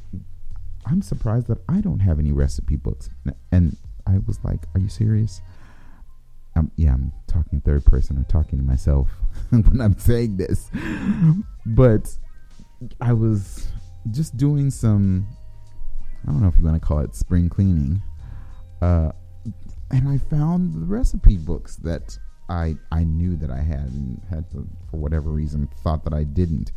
[0.86, 3.10] I'm surprised that I don't have any recipe books.
[3.52, 5.42] And I was like, Are you serious?
[6.56, 9.10] Um, yeah, I'm talking third person or talking to myself
[9.50, 10.70] when I'm saying this.
[11.66, 12.16] But
[13.02, 13.68] I was
[14.12, 15.28] just doing some,
[16.24, 18.02] I don't know if you want to call it spring cleaning.
[18.82, 19.12] Uh,
[19.90, 22.18] and I found the recipe books that
[22.50, 26.24] I I knew that I had and had to, for whatever reason, thought that I
[26.24, 26.72] didn't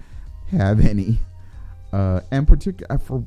[0.51, 1.19] have any
[1.93, 3.25] uh, and particular uh, for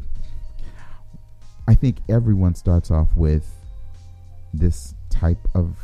[1.70, 3.48] I think everyone starts off with
[4.56, 5.78] this type of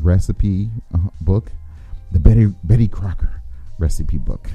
[0.00, 1.50] recipe uh, book,
[2.12, 3.42] the Betty Betty Crocker
[3.80, 4.48] recipe book,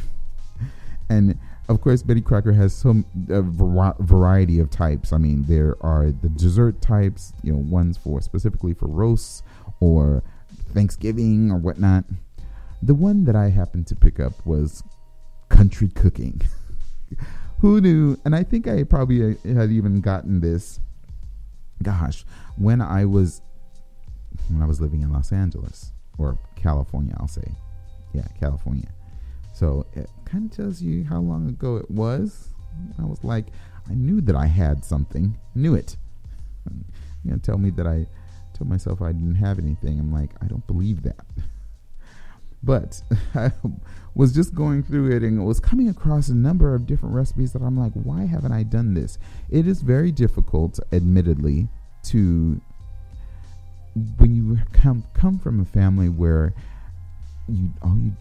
[1.10, 1.38] and
[1.68, 5.12] of course Betty Crocker has some a variety of types.
[5.12, 9.44] I mean, there are the dessert types, you know, ones for specifically for roasts
[9.82, 10.24] or
[10.74, 12.06] Thanksgiving or whatnot.
[12.82, 14.84] The one that I happened to pick up was
[15.50, 16.44] country cooking.
[17.66, 18.16] who knew?
[18.26, 20.80] And I think I probably uh, had even gotten this.
[21.82, 22.24] Gosh,
[22.58, 23.42] when I was
[24.50, 27.52] when I was living in Los Angeles or California, I'll say,
[28.14, 28.90] yeah, California.
[29.52, 32.50] So it kind of tells you how long ago it was.
[33.02, 33.48] I was like,
[33.90, 35.98] I knew that I had something, knew it.
[37.24, 38.06] You know, tell me that I
[38.54, 40.00] told myself I didn't have anything.
[40.00, 41.26] I'm like, I don't believe that.
[42.66, 43.02] But
[43.36, 43.52] I
[44.16, 47.62] was just going through it and was coming across a number of different recipes that
[47.62, 49.20] I'm like, why haven't I done this?
[49.50, 51.68] It is very difficult, admittedly,
[52.06, 52.60] to
[54.18, 56.54] when you come come from a family where
[57.48, 58.12] you all you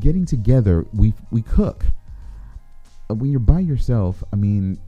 [0.00, 1.84] getting together, we we cook.
[3.10, 4.78] Uh, when you're by yourself, I mean,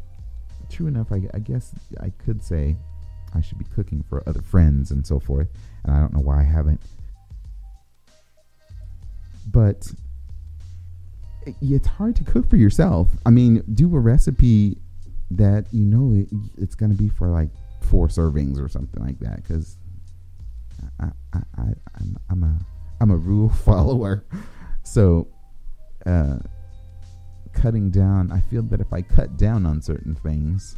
[0.71, 2.77] true enough, I, I guess I could say
[3.35, 5.49] I should be cooking for other friends and so forth,
[5.85, 6.81] and I don't know why I haven't
[9.47, 9.93] but
[11.61, 13.11] it's hard to cook for yourself.
[13.27, 14.79] I mean, do a recipe
[15.31, 16.29] that you know it,
[16.59, 17.49] it's going to be for like
[17.83, 19.77] four servings or something like that because
[21.01, 21.63] I, I, I,
[22.01, 22.59] I'm, I'm a
[23.01, 24.25] I'm a rule follower.
[24.83, 25.29] So,
[26.07, 26.39] uh,
[27.53, 30.77] cutting down, I feel that if I cut down on certain things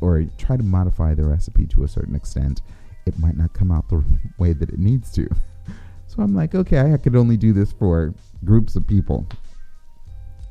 [0.00, 2.62] or try to modify the recipe to a certain extent,
[3.06, 4.04] it might not come out the
[4.38, 5.28] way that it needs to.
[6.12, 8.12] So I'm like, okay, I could only do this for
[8.44, 9.26] groups of people.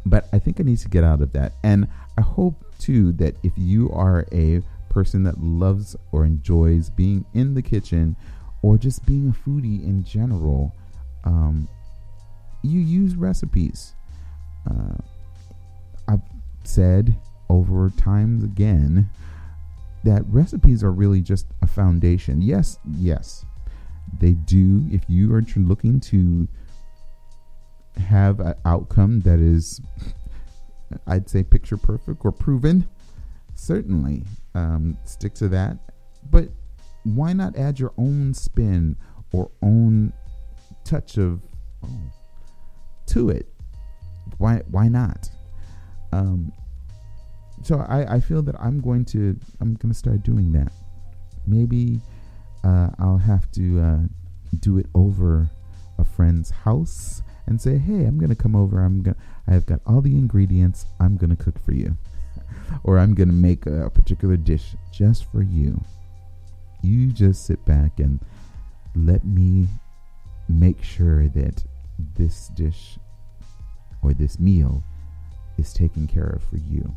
[0.07, 1.53] But I think I need to get out of that.
[1.63, 7.25] And I hope too that if you are a person that loves or enjoys being
[7.35, 8.15] in the kitchen
[8.63, 10.75] or just being a foodie in general,
[11.25, 11.69] um,
[12.63, 13.93] you use recipes.
[14.67, 14.97] Uh,
[16.07, 16.21] I've
[16.63, 17.15] said
[17.49, 19.11] over times again
[20.03, 22.41] that recipes are really just a foundation.
[22.41, 23.45] Yes, yes,
[24.19, 26.47] they do, if you are looking to
[27.97, 29.81] have an outcome that is,
[31.07, 32.87] I'd say, picture perfect or proven,
[33.53, 34.23] certainly
[34.55, 35.77] um, stick to that.
[36.29, 36.49] But
[37.03, 38.95] why not add your own spin
[39.31, 40.13] or own
[40.83, 41.41] touch of
[41.83, 41.89] oh,
[43.07, 43.47] to it?
[44.37, 45.29] Why why not?
[46.11, 46.51] Um,
[47.63, 50.71] so I, I feel that I'm going to I'm going to start doing that.
[51.47, 52.01] Maybe
[52.63, 53.99] uh, I'll have to uh,
[54.59, 55.49] do it over
[55.97, 58.83] a friend's house and say, "Hey, I'm gonna come over.
[58.83, 59.17] I'm gonna.
[59.47, 60.85] I've got all the ingredients.
[60.99, 61.97] I'm gonna cook for you,
[62.83, 65.79] or I'm gonna make a, particular dish just for you.
[66.81, 68.19] You just sit back and
[68.95, 69.67] let me
[70.47, 71.63] make sure that
[72.15, 72.97] this dish
[74.01, 74.83] or this meal
[75.57, 76.95] is taken care of for you."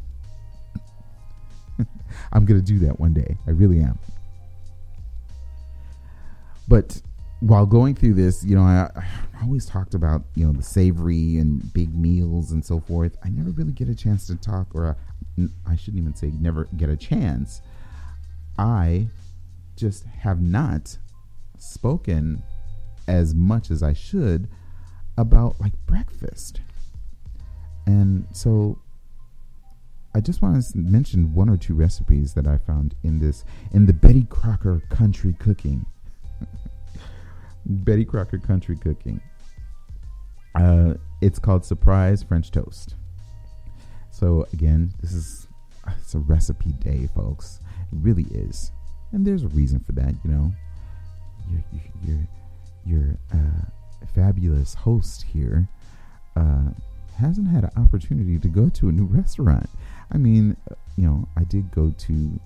[2.32, 3.36] I'm gonna do that one day.
[3.46, 3.98] I really am.
[6.68, 7.00] But
[7.40, 11.36] while going through this, you know, I, I, always talked about you know the savory
[11.36, 13.16] and big meals and so forth.
[13.22, 16.66] I never really get a chance to talk, or uh, I shouldn't even say never
[16.76, 17.60] get a chance.
[18.58, 19.08] I
[19.76, 20.96] just have not
[21.58, 22.42] spoken
[23.06, 24.48] as much as I should
[25.18, 26.60] about like breakfast.
[27.86, 28.78] And so
[30.14, 33.86] I just want to mention one or two recipes that I found in this in
[33.86, 35.84] the Betty Crocker Country Cooking.
[37.66, 39.20] Betty Crocker Country Cooking.
[40.54, 42.94] Uh, it's called Surprise French Toast.
[44.10, 45.48] So again, this is
[45.98, 47.60] it's a recipe day, folks.
[47.92, 48.70] It really is,
[49.12, 50.14] and there's a reason for that.
[50.24, 50.52] You know,
[51.50, 51.64] your
[52.04, 52.28] your
[52.84, 55.68] your uh, fabulous host here
[56.36, 56.70] uh,
[57.18, 59.68] hasn't had an opportunity to go to a new restaurant.
[60.12, 62.40] I mean, uh, you know, I did go to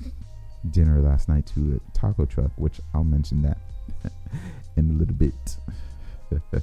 [0.70, 3.58] dinner last night to a taco truck, which I'll mention that
[4.76, 5.56] in a little bit.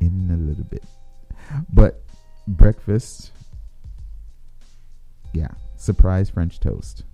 [0.00, 0.84] in a little bit.
[1.72, 2.02] But
[2.46, 3.32] breakfast,
[5.32, 7.04] yeah, surprise French toast.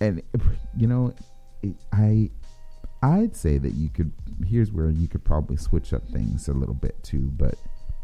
[0.00, 0.22] And
[0.76, 1.14] you know,
[1.92, 2.30] I
[3.02, 4.12] I'd say that you could
[4.46, 7.54] here's where you could probably switch up things a little bit too, but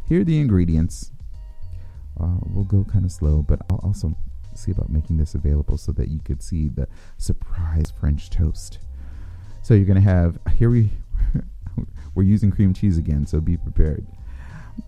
[0.08, 1.10] here are the ingredients.
[2.20, 4.14] Uh, we'll go kind of slow, but I'll also
[4.58, 6.88] see about making this available so that you could see the
[7.18, 8.78] surprise French toast.
[9.62, 10.90] So you're going to have here we
[12.14, 14.06] we're using cream cheese again, so be prepared.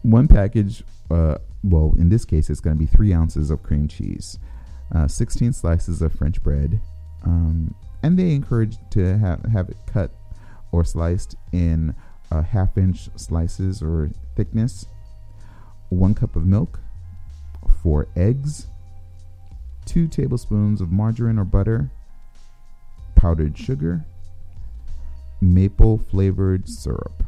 [0.03, 3.87] One package, uh, well, in this case, it's going to be three ounces of cream
[3.89, 4.39] cheese,
[4.95, 6.81] uh, 16 slices of French bread,
[7.25, 10.11] um, and they encourage to have have it cut
[10.73, 11.95] or sliced in
[12.31, 14.87] uh, half inch slices or thickness.
[15.89, 16.81] One cup of milk,
[17.83, 18.67] four eggs,
[19.85, 21.91] two tablespoons of margarine or butter,
[23.15, 24.05] powdered sugar,
[25.41, 27.23] maple flavored syrup.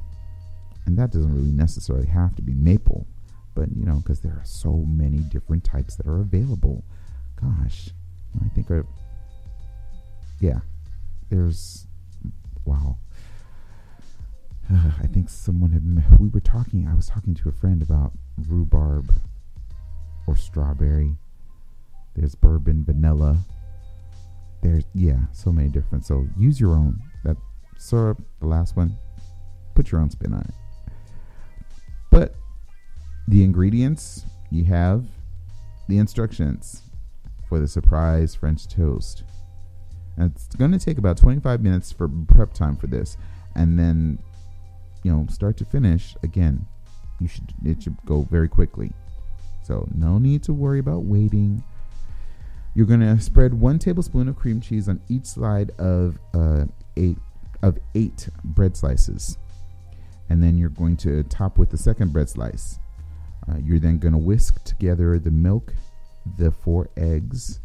[0.87, 3.07] And that doesn't really necessarily have to be maple,
[3.55, 6.85] but you know, because there are so many different types that are available.
[7.41, 7.91] Gosh,
[8.45, 8.83] I think, I,
[10.41, 10.61] yeah,
[11.31, 11.87] there's,
[12.65, 12.99] wow.
[14.71, 18.13] I think someone had, we were talking, I was talking to a friend about
[18.49, 19.13] rhubarb
[20.27, 21.17] or strawberry.
[22.17, 23.37] There's bourbon, vanilla.
[24.63, 26.05] There's, yeah, so many different.
[26.05, 27.01] So use your own.
[27.25, 27.37] That
[27.77, 28.97] syrup, the last one,
[29.75, 30.55] put your own spin on it.
[32.11, 32.35] But
[33.29, 35.05] the ingredients you have
[35.89, 36.83] the instructions
[37.49, 39.25] for the surprise French toast.
[40.17, 43.17] And it's going to take about 25 minutes for prep time for this.
[43.55, 44.19] And then,
[45.03, 46.67] you know, start to finish, again,
[47.21, 48.93] you should it should go very quickly.
[49.63, 51.63] So no need to worry about waiting.
[52.77, 56.67] You're going to spread one tablespoon of cream cheese on each side of uh,
[56.99, 57.17] eight
[57.63, 59.39] of eight bread slices,
[60.29, 62.79] and then you're going to top with the second bread slice.
[63.49, 65.73] Uh, you're then going to whisk together the milk,
[66.37, 67.61] the four eggs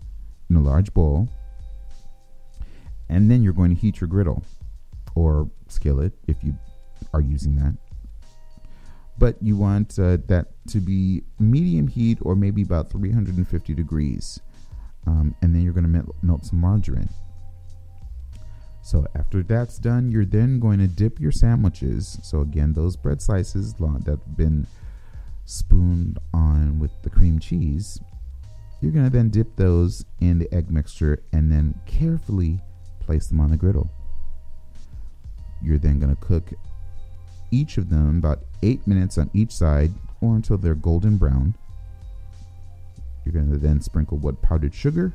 [0.50, 1.28] in a large bowl,
[3.10, 4.42] and then you're going to heat your griddle
[5.14, 6.56] or skillet if you
[7.14, 7.76] are using that
[9.18, 14.40] but you want uh, that to be medium heat or maybe about 350 degrees.
[15.08, 17.10] Um, and then you're going to melt, melt some margarine.
[18.84, 22.20] So after that's done, you're then going to dip your sandwiches.
[22.24, 24.68] So again, those bread slices that have been
[25.46, 28.00] spooned on with the cream cheese,
[28.82, 32.60] you're going to then dip those in the egg mixture and then carefully
[33.00, 33.92] place them on the griddle.
[35.62, 36.52] You're then going to cook
[37.52, 41.54] each of them about 8 minutes on each side or until they're golden brown.
[43.26, 45.14] You're going to then sprinkle what powdered sugar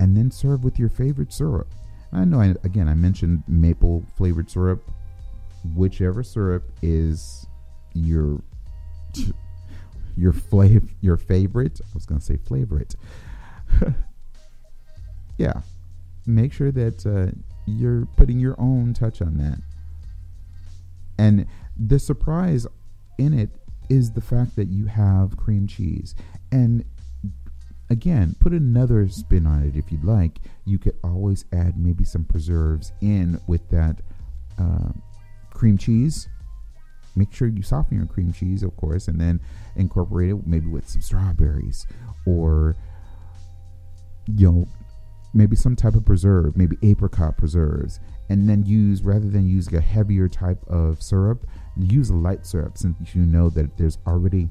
[0.00, 1.68] and then serve with your favorite syrup.
[2.12, 4.90] I know, I, again, I mentioned maple flavored syrup.
[5.74, 7.46] Whichever syrup is
[7.94, 8.40] your
[10.16, 11.80] your flav your favorite.
[11.82, 12.94] I was to say favorite.
[15.38, 15.62] yeah,
[16.26, 17.36] make sure that uh,
[17.66, 19.58] you're putting your own touch on that.
[21.18, 21.46] And
[21.76, 22.66] the surprise
[23.18, 23.50] in it
[23.88, 26.14] is the fact that you have cream cheese.
[26.52, 26.84] And
[27.90, 30.38] again, put another spin on it if you'd like.
[30.64, 34.00] You could always add maybe some preserves in with that
[34.58, 34.90] uh,
[35.50, 36.28] cream cheese.
[37.16, 39.40] Make sure you soften your cream cheese, of course, and then
[39.76, 41.86] incorporate it maybe with some strawberries
[42.26, 42.76] or,
[44.36, 44.68] you know,
[45.34, 49.80] maybe some type of preserve, maybe apricot preserves, and then use rather than using a
[49.80, 51.46] heavier type of syrup,
[51.78, 54.48] use a light syrup since you know that there's already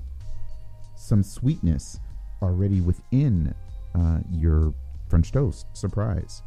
[0.96, 2.00] some sweetness
[2.42, 3.54] already within
[3.96, 4.74] uh, your
[5.10, 5.66] French toast.
[5.74, 6.42] Surprise.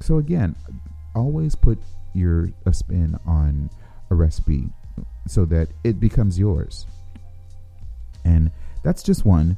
[0.00, 0.56] So again,
[1.14, 1.78] always put
[2.14, 3.70] your a spin on
[4.10, 4.70] a recipe
[5.26, 6.86] so that it becomes yours.
[8.24, 8.50] And
[8.82, 9.56] that's just one.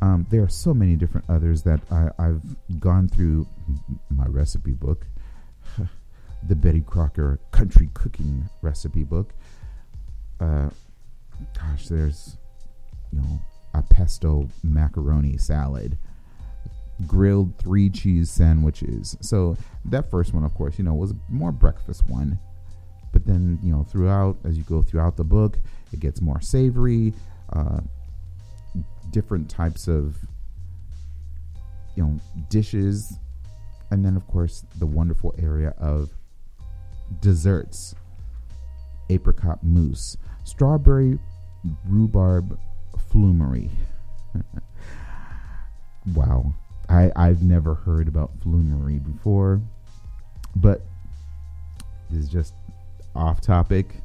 [0.00, 2.40] Um, there are so many different others that I, have
[2.78, 3.48] gone through
[4.10, 5.06] my recipe book
[6.42, 9.34] the Betty Crocker country cooking recipe book.
[10.40, 10.70] Uh,
[11.58, 12.36] gosh, there's,
[13.12, 13.40] you know,
[13.74, 15.98] a pesto macaroni salad,
[17.06, 19.16] grilled three cheese sandwiches.
[19.20, 22.38] So that first one, of course, you know, was more breakfast one.
[23.12, 25.58] But then, you know, throughout, as you go throughout the book,
[25.92, 27.14] it gets more savory,
[27.52, 27.80] uh,
[29.10, 30.16] different types of,
[31.96, 32.20] you know,
[32.50, 33.18] dishes.
[33.90, 36.10] And then, of course, the wonderful area of
[37.20, 37.94] desserts
[39.08, 40.16] apricot mousse,
[40.48, 41.18] strawberry
[41.86, 42.58] rhubarb
[43.10, 43.70] flummery.
[46.14, 46.52] wow.
[46.88, 49.60] I, I've never heard about flummery before,
[50.56, 50.80] but
[52.10, 52.54] this is just
[53.14, 53.96] off topic.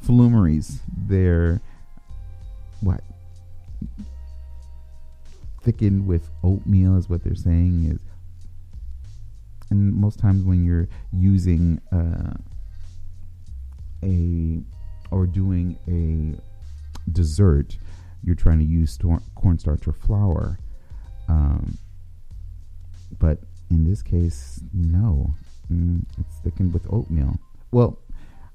[0.00, 1.60] Flummeries, they're
[2.80, 3.02] what?
[5.62, 8.00] Thickened with oatmeal is what they're saying is
[9.70, 12.34] and most times when you're using uh,
[14.02, 14.60] a
[15.10, 17.76] or doing a dessert,
[18.22, 20.58] you're trying to use stor- cornstarch or flour.
[21.28, 21.78] Um,
[23.18, 23.38] but
[23.70, 25.34] in this case, no,
[25.72, 27.38] mm, it's thickened with oatmeal.
[27.70, 27.98] Well,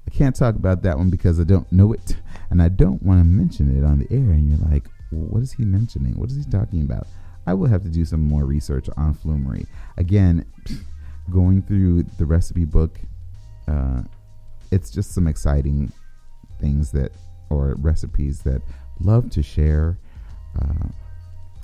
[0.06, 2.16] I can't talk about that one because I don't know it,
[2.50, 4.32] and I don't want to mention it on the air.
[4.32, 6.14] And you're like, what is he mentioning?
[6.14, 7.06] What is he talking about?
[7.46, 9.66] I will have to do some more research on flummery.
[9.96, 10.44] Again,
[11.30, 12.98] going through the recipe book,
[13.68, 14.02] uh,
[14.70, 15.92] it's just some exciting
[16.62, 17.12] things that,
[17.50, 18.62] or recipes that
[19.00, 19.98] love to share.
[20.58, 20.88] Uh,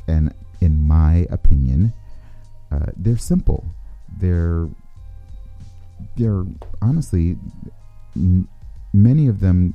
[0.06, 1.92] and in my opinion,
[2.70, 3.64] uh, they're simple.
[4.20, 4.68] They're
[6.16, 6.44] they're
[6.80, 7.36] honestly
[8.16, 8.46] n-
[8.92, 9.74] many of them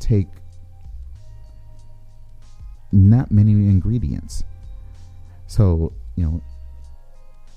[0.00, 0.28] take
[2.90, 4.44] not many ingredients.
[5.46, 6.42] So you know,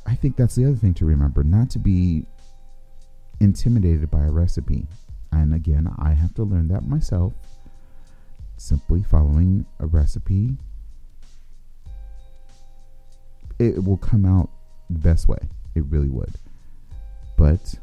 [0.05, 2.25] I think that's the other thing to remember not to be
[3.39, 4.87] intimidated by a recipe.
[5.35, 7.33] And again, I have to learn that myself.
[8.57, 10.57] Simply following a recipe,
[13.59, 14.49] it will come out
[14.89, 15.39] the best way.
[15.75, 16.33] It really would.
[17.37, 17.75] But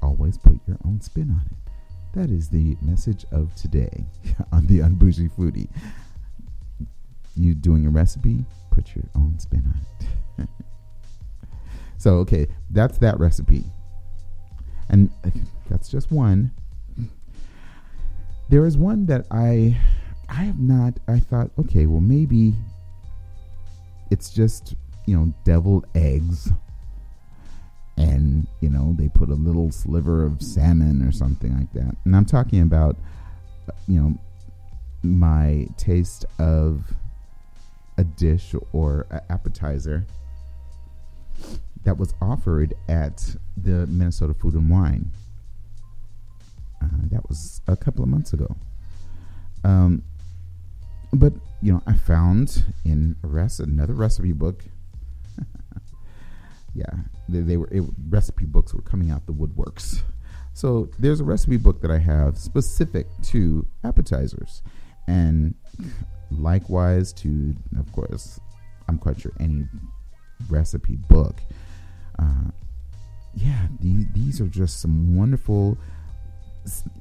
[0.00, 2.18] always put your own spin on it.
[2.18, 4.06] That is the message of today
[4.52, 5.68] on the Unbougie Foodie.
[7.36, 9.80] You doing a recipe, put your own spin on
[10.40, 10.48] it.
[12.02, 13.62] So, okay, that's that recipe.
[14.88, 15.08] And
[15.72, 16.52] that's just one.
[18.50, 19.80] There is one that I
[20.28, 22.54] I have not I thought, okay, well maybe
[24.10, 24.74] it's just,
[25.06, 26.52] you know, deviled eggs
[27.96, 31.96] and, you know, they put a little sliver of salmon or something like that.
[32.04, 32.96] And I'm talking about
[33.88, 34.18] you know,
[35.02, 36.92] my taste of
[37.96, 40.04] a dish or an appetizer
[41.84, 45.10] that was offered at the Minnesota Food and Wine.
[46.82, 48.56] Uh, that was a couple of months ago.
[49.64, 50.02] Um,
[51.12, 54.64] but you know, I found in rest another recipe book.
[56.74, 56.86] yeah,
[57.28, 60.02] they, they were it, recipe books were coming out the woodworks.
[60.54, 64.62] So there's a recipe book that I have specific to appetizers,
[65.06, 65.54] and
[66.30, 68.40] likewise to, of course,
[68.88, 69.66] I'm quite sure any
[70.48, 71.40] recipe book
[72.18, 72.50] uh,
[73.34, 75.78] yeah, these, these are just some wonderful,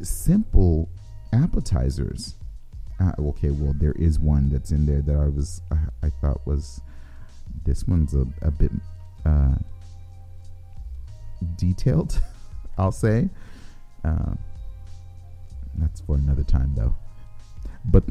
[0.01, 0.89] simple
[1.34, 2.36] appetizers.
[2.99, 6.45] Uh, okay, well, there is one that's in there that I was I, I thought
[6.45, 6.82] was
[7.66, 8.72] this one's a, a bit
[9.26, 9.55] uh,
[11.57, 12.22] detailed.
[12.78, 13.30] I'll say.
[14.03, 14.34] Uh,
[15.76, 16.95] that's for another time, though.
[17.86, 18.03] But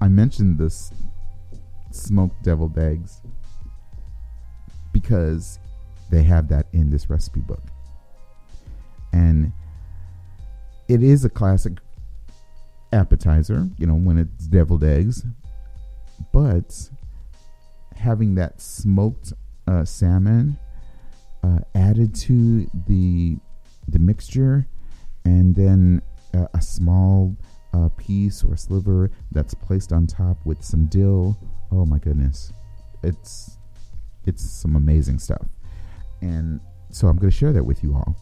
[0.00, 0.92] I mentioned this
[1.90, 3.20] smoked deviled eggs
[4.92, 5.58] because
[6.10, 7.62] they have that in this recipe book.
[9.12, 9.52] And
[10.90, 11.74] it is a classic
[12.92, 15.24] appetizer, you know, when it's deviled eggs,
[16.32, 16.90] but
[17.94, 19.32] having that smoked
[19.68, 20.58] uh, salmon
[21.44, 23.38] uh, added to the
[23.86, 24.66] the mixture,
[25.24, 26.02] and then
[26.34, 27.36] uh, a small
[27.72, 31.38] uh, piece or sliver that's placed on top with some dill.
[31.70, 32.52] Oh my goodness,
[33.04, 33.58] it's
[34.26, 35.46] it's some amazing stuff.
[36.20, 36.60] And
[36.90, 38.16] so I'm going to share that with you all.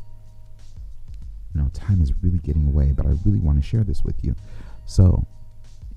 [1.59, 4.35] Now, time is really getting away, but I really want to share this with you.
[4.87, 5.27] So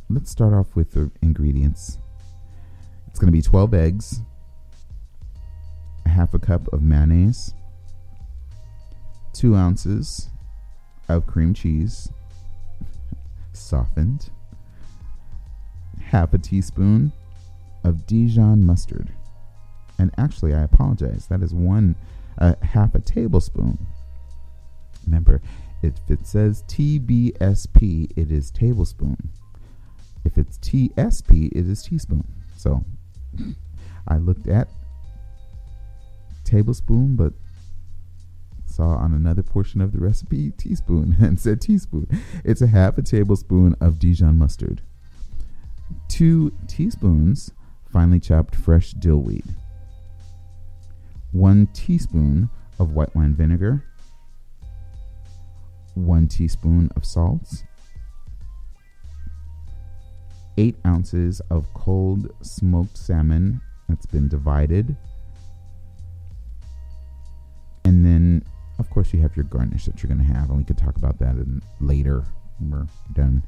[0.09, 1.97] let's start off with the ingredients.
[3.07, 4.22] It's going to be 12 eggs,
[6.05, 7.53] a half a cup of mayonnaise,
[9.34, 10.30] two ounces
[11.09, 12.09] of cream cheese,
[13.53, 14.30] softened,
[16.01, 17.12] half a teaspoon
[17.84, 19.12] of Dijon mustard
[20.01, 21.28] and actually, I apologize.
[21.28, 21.95] That is one
[22.39, 23.78] a half a tablespoon.
[25.06, 25.41] Remember,
[25.82, 29.30] if it says TBSP, it is tablespoon.
[30.24, 32.28] If it's TSP, it is teaspoon.
[32.56, 32.86] So
[34.08, 34.68] I looked at
[36.43, 37.34] tablespoon, but
[38.66, 42.08] saw on another portion of the recipe teaspoon and said teaspoon.
[42.43, 44.82] It's a half a tablespoon of Dijon mustard,
[46.08, 47.52] two teaspoons
[47.91, 49.43] finely chopped fresh dill weed,
[51.32, 52.49] one teaspoon
[52.80, 53.84] of white wine vinegar,
[55.95, 57.63] one teaspoon of salt,
[60.57, 64.95] eight ounces of cold smoked salmon that's been divided,
[67.83, 68.43] and then
[68.81, 70.97] of course, you have your garnish that you're going to have, and we could talk
[70.97, 72.25] about that in, later
[72.57, 73.43] when we're done.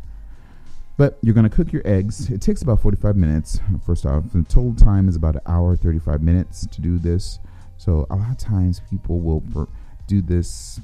[0.96, 2.30] But you're going to cook your eggs.
[2.30, 3.60] It takes about 45 minutes.
[3.84, 7.40] First off, the total time is about an hour, 35 minutes to do this.
[7.78, 9.68] So a lot of times people will
[10.08, 10.80] do this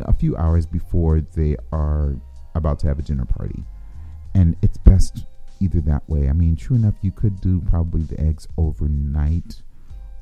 [0.00, 2.16] a few hours before they are
[2.54, 3.64] about to have a dinner party.
[4.34, 5.24] And it's best
[5.60, 6.28] either that way.
[6.28, 9.62] I mean, true enough, you could do probably the eggs overnight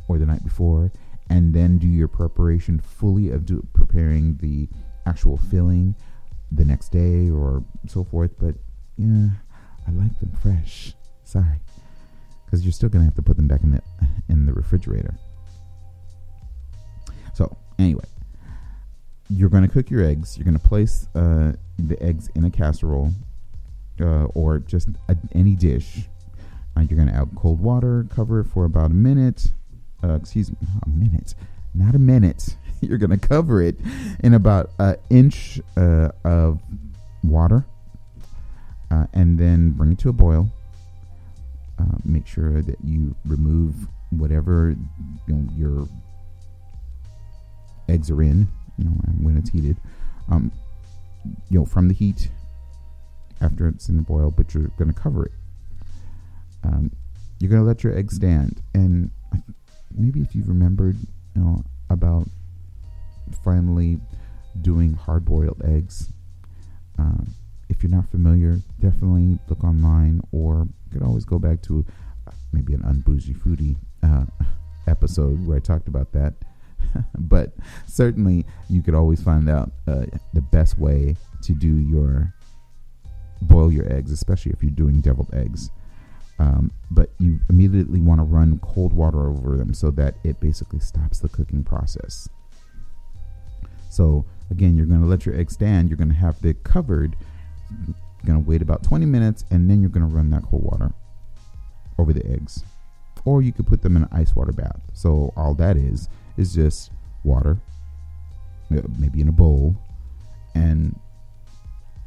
[0.08, 0.92] or the night before
[1.30, 4.68] and then do your preparation fully of do, preparing the
[5.06, 5.94] actual filling
[6.52, 8.32] the next day or so forth.
[8.38, 8.54] But
[8.96, 9.28] yeah,
[9.86, 10.94] I like them fresh.
[11.24, 11.60] Sorry,
[12.44, 13.82] because you're still gonna have to put them back in the
[14.28, 15.14] in the refrigerator.
[17.32, 18.04] So anyway,
[19.28, 20.36] you're gonna cook your eggs.
[20.36, 23.12] You're gonna place uh, the eggs in a casserole
[24.00, 26.08] uh, or just a, any dish.
[26.76, 29.52] Uh, you're gonna add cold water, cover it for about a minute
[30.04, 31.34] uh, excuse me, a minute,
[31.74, 32.56] not a minute.
[32.80, 33.76] You're going to cover it
[34.22, 36.60] in about an inch uh, of
[37.22, 37.64] water
[38.90, 40.50] uh, and then bring it to a boil.
[42.04, 43.74] Make sure that you remove
[44.10, 44.76] whatever
[45.26, 45.88] you know, your
[47.88, 48.48] eggs are in,
[48.78, 49.76] you know, when it's heated.
[50.30, 50.52] Um,
[51.48, 52.28] you know, from the heat
[53.40, 55.32] after it's in the boil, but you're going to cover it.
[56.64, 56.90] Um,
[57.38, 59.10] you're going to let your egg stand, and
[59.94, 60.96] maybe if you've remembered,
[61.34, 62.26] you know, about
[63.42, 63.98] finally
[64.60, 66.10] doing hard boiled eggs.
[66.98, 67.24] Uh,
[67.68, 71.84] if you're not familiar, definitely look online, or you could always go back to
[72.26, 74.24] uh, maybe an unbougie foodie uh,
[74.86, 76.34] episode where I talked about that.
[77.18, 77.52] but
[77.86, 82.32] certainly, you could always find out uh, the best way to do your
[83.42, 85.70] boil your eggs, especially if you're doing deviled eggs.
[86.38, 90.80] Um, but you immediately want to run cold water over them so that it basically
[90.80, 92.28] stops the cooking process.
[93.90, 95.88] So again, you're going to let your egg stand.
[95.88, 97.14] You're going to have it covered.
[97.70, 97.94] You're
[98.26, 100.92] going to wait about 20 minutes, and then you're going to run that cold water
[101.98, 102.64] over the eggs.
[103.24, 104.80] Or you could put them in an ice water bath.
[104.92, 106.90] So all that is is just
[107.22, 107.58] water,
[108.70, 109.76] uh, maybe in a bowl,
[110.54, 110.98] and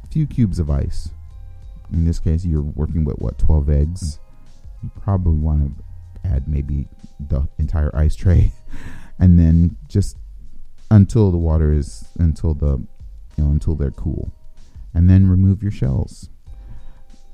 [0.04, 1.10] a few cubes of ice
[1.92, 4.18] in this case, you're working with what 12 eggs.
[4.82, 5.76] You probably want
[6.22, 6.86] to add maybe
[7.18, 8.52] the entire ice tray,
[9.18, 10.16] and then just
[10.90, 12.78] until the water is until the
[13.36, 14.32] you know until they're cool,
[14.94, 16.28] and then remove your shells.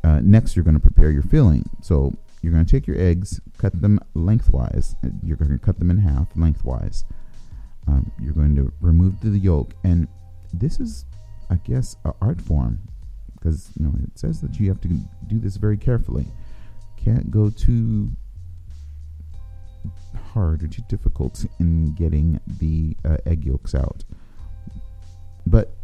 [0.03, 1.69] Uh, next, you're going to prepare your filling.
[1.81, 2.13] So
[2.45, 4.97] you're going to take your eggs, cut them lengthwise.
[5.23, 7.05] You're going to cut them in half lengthwise.
[7.89, 10.07] Um, you're going to remove the yolk, and
[10.53, 11.07] this is,
[11.49, 12.81] I guess, an art form
[13.35, 14.89] because you know it says that you have to
[15.27, 16.27] do this very carefully.
[16.99, 18.11] Can't go too
[20.35, 24.05] hard or too difficult in getting the uh, egg yolks out.
[25.47, 25.75] But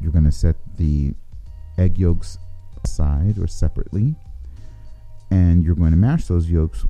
[0.00, 1.14] you're going to set the
[1.78, 2.36] egg yolks
[2.84, 4.16] aside or separately,
[5.30, 6.84] and you're going to mash those yolks.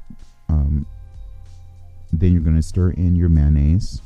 [0.48, 0.86] Um,
[2.12, 4.02] then you're going to stir in your mayonnaise,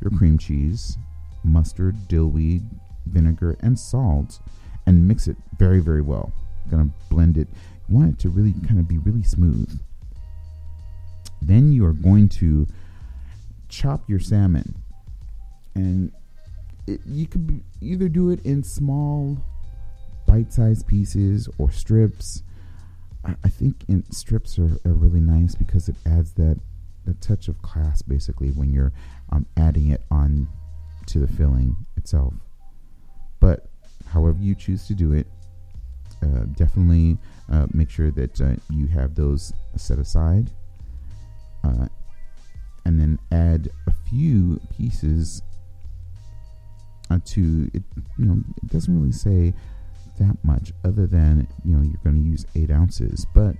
[0.00, 0.96] your cream cheese,
[1.44, 2.62] mustard, dill weed,
[3.06, 4.40] vinegar, and salt
[4.86, 6.32] and mix it very, very well.
[6.70, 7.48] Gonna blend it.
[7.88, 9.80] You want it to really kind of be really smooth.
[11.40, 12.66] Then you are going to
[13.68, 14.76] chop your salmon,
[15.74, 16.12] and
[16.86, 19.38] it, you could either do it in small,
[20.26, 22.42] bite-sized pieces or strips.
[23.24, 26.58] I, think in strips are, are really nice because it adds that
[27.06, 28.92] the touch of class basically when you're
[29.30, 30.48] um, adding it on
[31.06, 32.34] to the filling itself.
[33.40, 33.68] But
[34.08, 35.26] however you choose to do it,
[36.22, 37.18] uh, definitely
[37.50, 40.50] uh, make sure that uh, you have those set aside.
[41.64, 41.86] Uh,
[42.84, 45.42] and then add a few pieces
[47.10, 47.82] uh, to it.
[48.18, 49.54] You know, it doesn't really say
[50.18, 53.56] that much, other than you know you're going to use eight ounces, but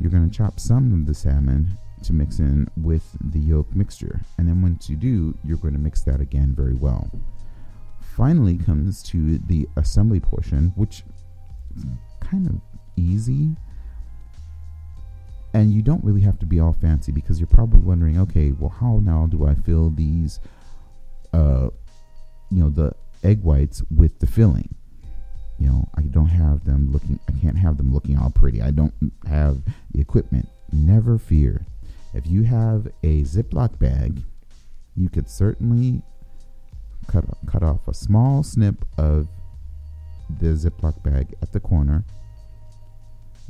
[0.00, 4.20] you're going to chop some of the salmon to mix in with the yolk mixture.
[4.38, 7.10] And then once you do, you're going to mix that again very well.
[8.00, 11.02] Finally comes to the assembly portion, which
[11.76, 11.84] is
[12.20, 12.60] kind of
[12.96, 13.56] easy.
[15.54, 18.68] And you don't really have to be all fancy because you're probably wondering, okay, well,
[18.68, 20.38] how now do I fill these,
[21.32, 21.70] uh,
[22.50, 22.92] you know, the
[23.24, 24.75] egg whites with the filling?
[25.58, 28.60] You know, I don't have them looking, I can't have them looking all pretty.
[28.60, 28.94] I don't
[29.26, 30.48] have the equipment.
[30.72, 31.66] Never fear.
[32.12, 34.22] If you have a Ziploc bag,
[34.96, 36.02] you could certainly
[37.06, 39.28] cut cut off a small snip of
[40.40, 42.04] the Ziploc bag at the corner.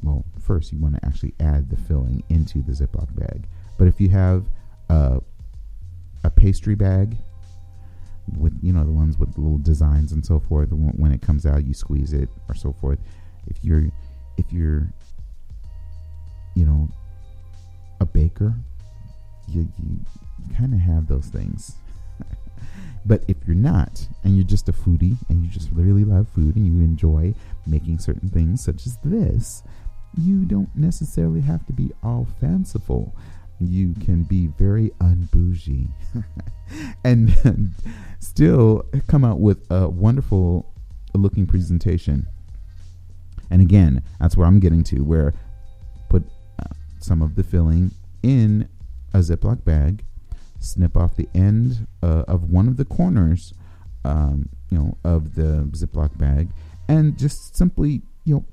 [0.02, 3.46] Well, first you want to actually add the filling into the Ziploc bag.
[3.78, 4.46] But if you have
[4.88, 5.20] a,
[6.24, 7.16] a pastry bag
[8.36, 11.64] with you know the ones with little designs and so forth, when it comes out
[11.64, 12.98] you squeeze it or so forth.
[13.46, 13.84] If you're
[14.36, 14.88] if you're
[16.54, 16.88] you know
[18.00, 18.54] a baker,
[19.48, 20.00] you, you
[20.56, 21.76] kind of have those things.
[23.06, 26.56] but if you're not, and you're just a foodie, and you just really love food,
[26.56, 27.34] and you enjoy
[27.66, 29.62] making certain things such as this,
[30.16, 33.14] you don't necessarily have to be all fanciful.
[33.60, 35.88] You can be very unbougie
[37.04, 37.74] and
[38.20, 40.72] still come out with a wonderful
[41.14, 42.26] looking presentation.
[43.50, 45.32] And again, that's where I'm getting to, where
[46.08, 46.24] put
[46.60, 47.92] uh, some of the filling
[48.22, 48.68] in
[49.14, 50.04] a Ziploc bag,
[50.58, 53.54] snip off the end uh, of one of the corners,
[54.04, 56.50] um, you know, of the Ziploc bag,
[56.88, 58.44] and just simply, you know,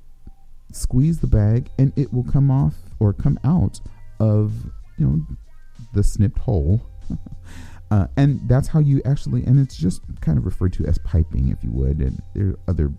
[0.72, 3.80] squeeze the bag, and it will come off or come out
[4.20, 4.52] of,
[4.98, 5.26] you know,
[5.92, 6.80] the snipped hole.
[7.90, 11.48] uh, and that's how you actually, and it's just kind of referred to as piping,
[11.48, 12.92] if you would, and there are other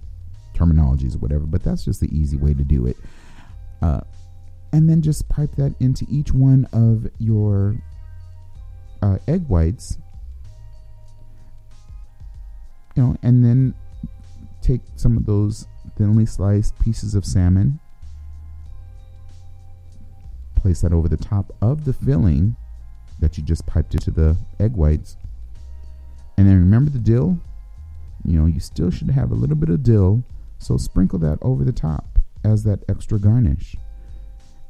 [0.53, 2.97] terminologies or whatever, but that's just the easy way to do it.
[3.81, 4.01] Uh,
[4.73, 7.75] and then just pipe that into each one of your
[9.01, 9.97] uh, egg whites
[12.95, 13.73] you know and then
[14.61, 15.67] take some of those
[15.97, 17.79] thinly sliced pieces of salmon
[20.65, 22.55] place that over the top of the filling
[23.19, 25.15] that you just piped into the egg whites.
[26.37, 27.37] And then remember the dill?
[28.23, 30.23] You know you still should have a little bit of dill
[30.57, 33.75] so sprinkle that over the top as that extra garnish.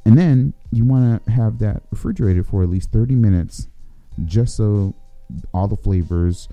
[0.04, 3.70] And then you want to have that refrigerated for at least 30 minutes
[4.26, 4.94] just so
[5.54, 6.50] all the flavors,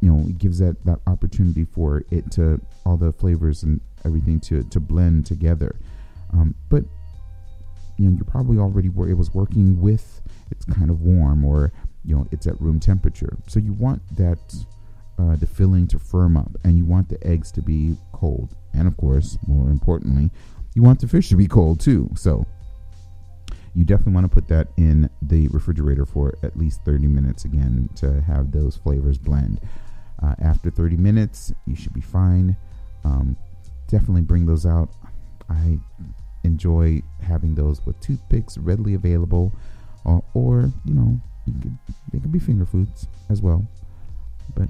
[0.00, 4.38] you know, it gives that, that opportunity for it to, all the flavors and everything
[4.40, 5.74] to, to blend together.
[6.32, 6.84] Um, but,
[7.96, 10.20] you know, you're probably already where it was working with,
[10.50, 11.72] it's kind of warm or,
[12.04, 13.36] you know, it's at room temperature.
[13.46, 14.38] So you want that,
[15.18, 18.54] uh, the filling to firm up and you want the eggs to be cold.
[18.74, 20.30] And of course, more importantly,
[20.74, 22.10] you want the fish to be cold too.
[22.14, 22.46] So
[23.74, 27.88] you definitely want to put that in the refrigerator for at least 30 minutes again
[27.96, 29.60] to have those flavors blend.
[30.22, 32.56] Uh, after 30 minutes, you should be fine.
[33.04, 33.36] Um,
[33.88, 34.90] definitely bring those out.
[35.48, 35.78] I
[36.46, 39.52] enjoy having those with toothpicks readily available,
[40.04, 41.78] or, or you know, you could
[42.12, 43.66] they could be finger foods as well.
[44.54, 44.68] But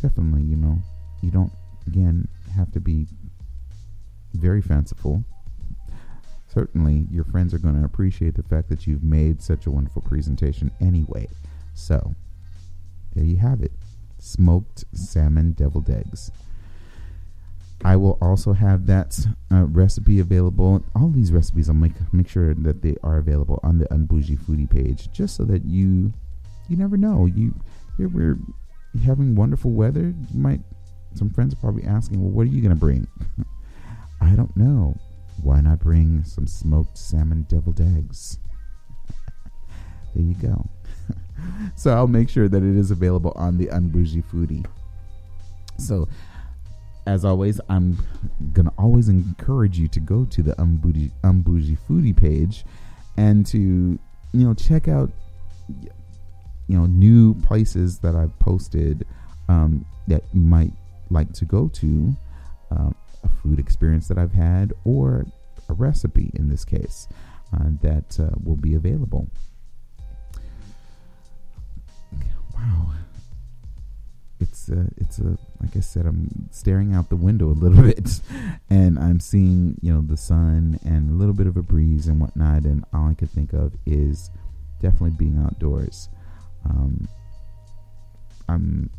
[0.00, 0.78] definitely, you know,
[1.22, 1.52] you don't
[1.86, 3.06] again have to be
[4.34, 5.24] very fanciful
[6.52, 10.02] certainly your friends are going to appreciate the fact that you've made such a wonderful
[10.02, 11.26] presentation anyway.
[11.74, 12.14] So,
[13.14, 13.72] there you have it
[14.18, 16.30] smoked salmon deviled eggs.
[17.84, 19.18] I will also have that
[19.50, 20.82] uh, recipe available.
[20.94, 24.70] All these recipes, I'll make make sure that they are available on the Unbougie Foodie
[24.70, 26.12] page, just so that you
[26.68, 27.26] you never know.
[27.26, 27.54] You
[27.96, 28.38] here we're
[29.04, 30.14] having wonderful weather.
[30.32, 30.60] You might
[31.14, 33.06] some friends are probably asking, well, what are you going to bring?
[34.20, 34.96] I don't know
[35.42, 38.38] why not bring some smoked salmon deviled eggs?
[40.14, 40.68] there you go.
[41.74, 44.64] so I'll make sure that it is available on the Unbougie Foodie.
[45.78, 46.08] So,
[47.06, 47.98] as always, I'm
[48.52, 52.64] gonna always encourage you to go to the Unbougie Foodie page
[53.16, 53.98] and to you
[54.32, 55.10] know check out
[56.68, 59.06] you know new places that I've posted
[59.48, 60.72] um, that you might
[61.10, 62.16] like to go to.
[62.70, 62.94] Um,
[63.24, 65.26] a food experience that I've had or
[65.68, 67.08] a recipe in this case
[67.52, 69.28] uh, that uh, will be available.
[72.54, 72.92] Wow.
[74.42, 78.20] It's a, it's a, like I said, I'm staring out the window a little bit
[78.68, 82.20] and I'm seeing, you know, the sun and a little bit of a breeze and
[82.20, 82.64] whatnot.
[82.64, 84.30] And all I could think of is
[84.80, 86.08] definitely being outdoors.
[86.68, 87.08] Um,
[88.48, 88.90] I'm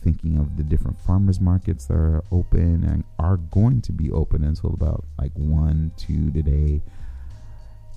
[0.00, 4.44] thinking of the different farmers markets that are open and are going to be open
[4.44, 6.82] until about like one, two today.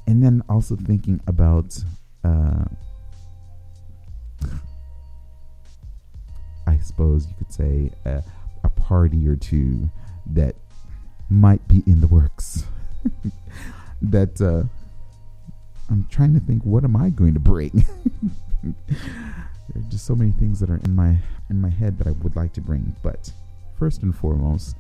[0.07, 1.77] and then also thinking about
[2.23, 2.65] uh,
[6.71, 8.23] I suppose you could say a,
[8.63, 9.89] a party or two
[10.27, 10.55] that
[11.29, 12.63] might be in the works.
[14.01, 14.63] that uh,
[15.89, 17.71] I'm trying to think, what am I going to bring?
[18.63, 18.73] there
[19.75, 21.17] are just so many things that are in my
[21.49, 22.95] in my head that I would like to bring.
[23.03, 23.31] But
[23.77, 24.77] first and foremost,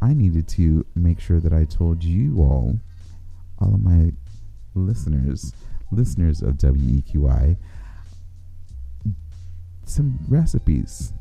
[0.00, 2.80] I needed to make sure that I told you all,
[3.60, 4.12] all of my
[4.74, 5.52] listeners,
[5.90, 7.58] listeners of WEQY,
[9.84, 11.12] some recipes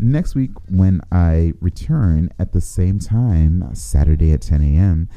[0.00, 5.08] next week when I return at the same time, Saturday at 10 a.m.,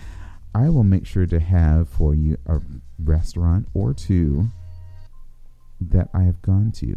[0.54, 2.60] I will make sure to have for you a
[3.00, 4.48] restaurant or two
[5.82, 6.96] that I have gone to.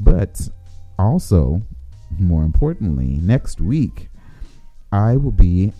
[0.00, 0.48] But
[0.98, 1.62] also,
[2.18, 4.08] more importantly, next week,
[4.92, 5.72] I will be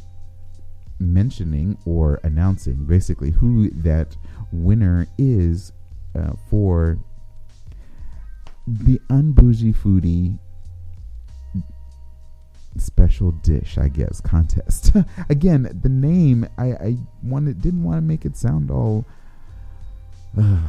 [0.98, 4.16] mentioning or announcing basically who that
[4.52, 5.72] winner is
[6.14, 6.98] uh, for
[8.66, 10.38] the Unbougie Foodie
[12.80, 14.92] special dish, I guess, contest.
[15.28, 19.06] Again, the name I, I wanted didn't want to make it sound all
[20.38, 20.60] uh,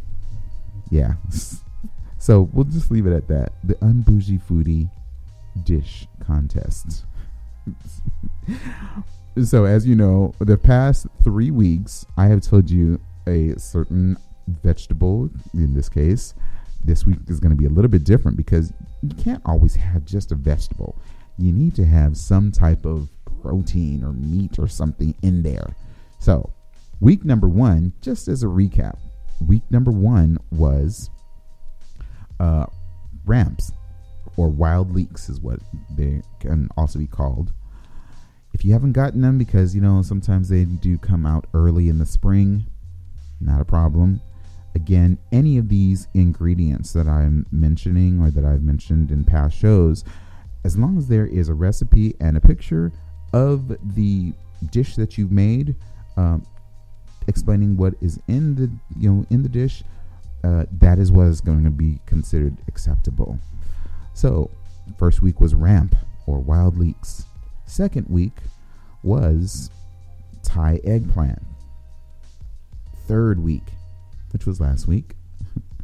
[0.90, 1.14] yeah.
[2.18, 3.52] so we'll just leave it at that.
[3.64, 4.90] The unbougie foodie
[5.64, 7.04] dish contest.
[9.44, 14.16] so as you know, the past three weeks I have told you a certain
[14.48, 16.34] vegetable, in this case,
[16.84, 20.04] this week is going to be a little bit different because you can't always have
[20.04, 21.00] just a vegetable
[21.40, 23.08] you need to have some type of
[23.42, 25.74] protein or meat or something in there.
[26.18, 26.52] So,
[27.00, 28.98] week number one, just as a recap,
[29.46, 31.10] week number one was
[32.38, 32.66] uh,
[33.24, 33.72] ramps
[34.36, 35.60] or wild leeks, is what
[35.96, 37.52] they can also be called.
[38.52, 41.98] If you haven't gotten them, because you know sometimes they do come out early in
[41.98, 42.66] the spring,
[43.40, 44.20] not a problem.
[44.74, 50.04] Again, any of these ingredients that I'm mentioning or that I've mentioned in past shows
[50.64, 52.92] as long as there is a recipe and a picture
[53.32, 54.32] of the
[54.70, 55.74] dish that you've made,
[56.16, 56.44] um,
[57.28, 59.82] explaining what is in the you know in the dish,
[60.44, 63.38] uh, that is what is going to be considered acceptable.
[64.14, 64.50] So,
[64.98, 65.94] first week was ramp
[66.26, 67.24] or wild leeks.
[67.66, 68.32] Second week
[69.02, 69.70] was
[70.42, 71.42] Thai eggplant.
[73.06, 73.64] Third week,
[74.32, 75.14] which was last week,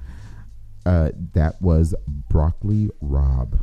[0.87, 1.95] uh, that was
[2.29, 3.61] broccoli rabe.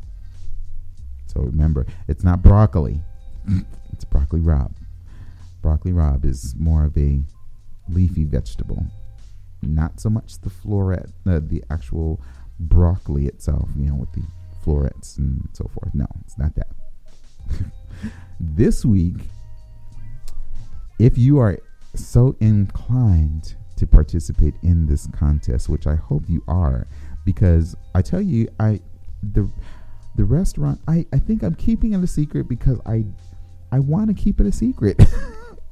[1.34, 3.02] So remember, it's not broccoli.
[3.92, 4.76] it's broccoli rabe.
[5.62, 7.22] Broccoli rabe is more of a
[7.90, 8.86] leafy vegetable.
[9.62, 12.22] Not so much the floret, uh, the actual
[12.60, 14.24] broccoli itself, you know, with the
[14.64, 15.94] florets and so forth.
[15.94, 16.68] No, it's not that.
[18.40, 19.18] this week,
[21.00, 21.58] if you are
[21.96, 26.88] so inclined to participate in this contest, which I hope you are,
[27.26, 28.82] because I tell you, I
[29.22, 29.50] the
[30.16, 33.06] the restaurant I, I think I'm keeping it a secret because I
[33.72, 35.02] I want to keep it a secret.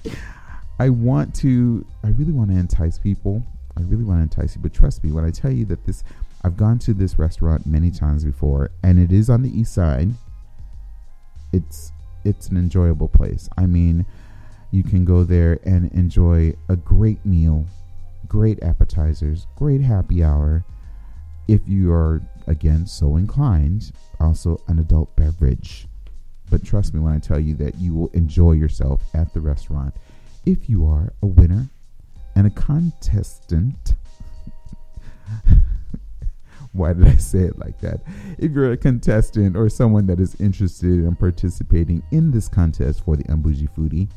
[0.79, 3.43] I want to I really want to entice people.
[3.77, 6.03] I really want to entice you, but trust me when I tell you that this
[6.43, 10.09] I've gone to this restaurant many times before and it is on the east side.
[11.53, 11.91] It's
[12.23, 13.49] it's an enjoyable place.
[13.57, 14.05] I mean,
[14.71, 17.65] you can go there and enjoy a great meal,
[18.27, 20.63] great appetizers, great happy hour
[21.47, 23.91] if you are again so inclined
[24.23, 25.87] also an adult beverage.
[26.49, 29.95] But trust me when I tell you that you will enjoy yourself at the restaurant
[30.45, 31.69] if you are a winner
[32.35, 33.95] and a contestant.
[36.73, 38.01] Why did I say it like that?
[38.37, 43.17] If you're a contestant or someone that is interested in participating in this contest for
[43.17, 44.07] the Unbougie Foodie,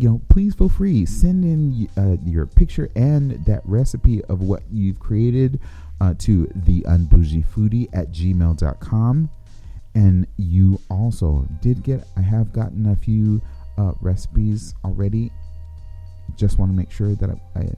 [0.00, 1.04] you know, please feel free.
[1.04, 5.60] Send in uh, your picture and that recipe of what you've created
[6.00, 9.30] uh, to the unbougiefoodie at gmail.com.
[9.94, 13.42] And you also did get, I have gotten a few
[13.76, 15.30] uh, recipes already.
[16.36, 17.68] Just want to make sure that I, I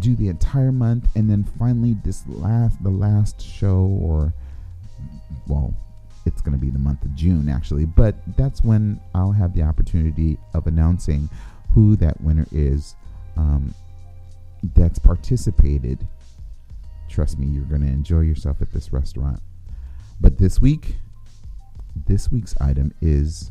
[0.00, 1.06] do the entire month.
[1.16, 4.34] And then finally, this last, the last show, or,
[5.46, 5.74] well,
[6.28, 9.62] it's going to be the month of June actually, but that's when I'll have the
[9.62, 11.28] opportunity of announcing
[11.74, 12.94] who that winner is
[13.36, 13.74] um,
[14.74, 16.06] that's participated
[17.08, 19.40] Trust me, you're going to enjoy yourself at this restaurant.
[20.20, 20.96] But this week,
[22.06, 23.50] this week's item is,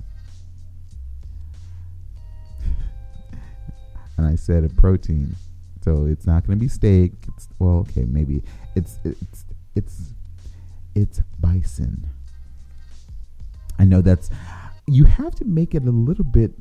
[4.17, 5.35] and I said a protein,
[5.83, 7.13] so it's not going to be steak.
[7.35, 8.43] It's well, okay, maybe
[8.75, 10.13] it's it's it's
[10.93, 12.07] it's bison.
[13.79, 14.29] I know that's
[14.87, 16.53] you have to make it a little bit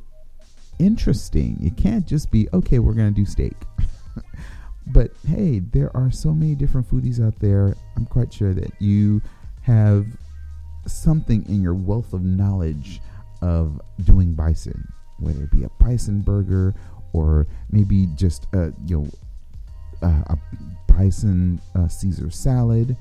[0.79, 1.57] interesting.
[1.63, 3.55] It can't just be, okay, we're going to do steak.
[4.87, 7.75] but hey, there are so many different foodies out there.
[7.95, 9.21] I'm quite sure that you
[9.61, 10.05] have
[10.85, 13.01] something in your wealth of knowledge
[13.41, 16.73] of doing bison, whether it be a bison burger
[17.13, 19.09] or maybe just a you know
[20.01, 20.37] a
[20.87, 22.95] bison uh, Caesar salad.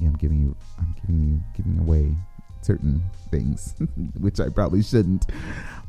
[0.00, 2.14] Yeah, I'm giving you I'm giving you giving away
[2.60, 3.74] certain things,
[4.20, 5.26] which I probably shouldn't.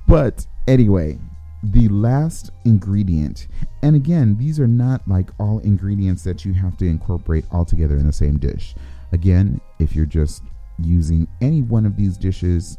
[0.08, 1.20] But anyway,
[1.64, 3.48] the last ingredient,
[3.84, 7.98] and again, these are not like all ingredients that you have to incorporate all together
[7.98, 8.76] in the same dish.
[9.12, 10.44] Again, if you're just
[10.78, 12.78] using any one of these dishes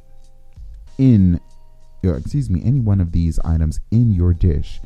[0.99, 1.41] in,
[2.05, 4.81] or excuse me, any one of these items in your dish,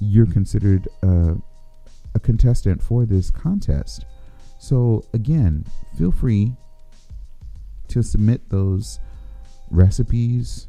[0.00, 1.34] you're considered uh,
[2.14, 4.04] a contestant for this contest.
[4.58, 5.64] So, again,
[5.96, 6.54] feel free
[7.88, 8.98] to submit those
[9.70, 10.66] recipes.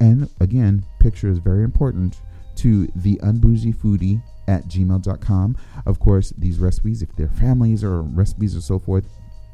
[0.00, 2.20] And again, picture is very important
[2.56, 5.56] to the unbougiefoodie at gmail.com.
[5.86, 9.06] Of course, these recipes, if they're families or recipes or so forth,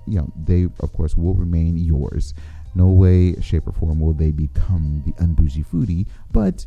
[0.07, 2.35] you know, they of course will remain yours.
[2.75, 6.07] No way, shape, or form will they become the unbougie foodie.
[6.31, 6.67] But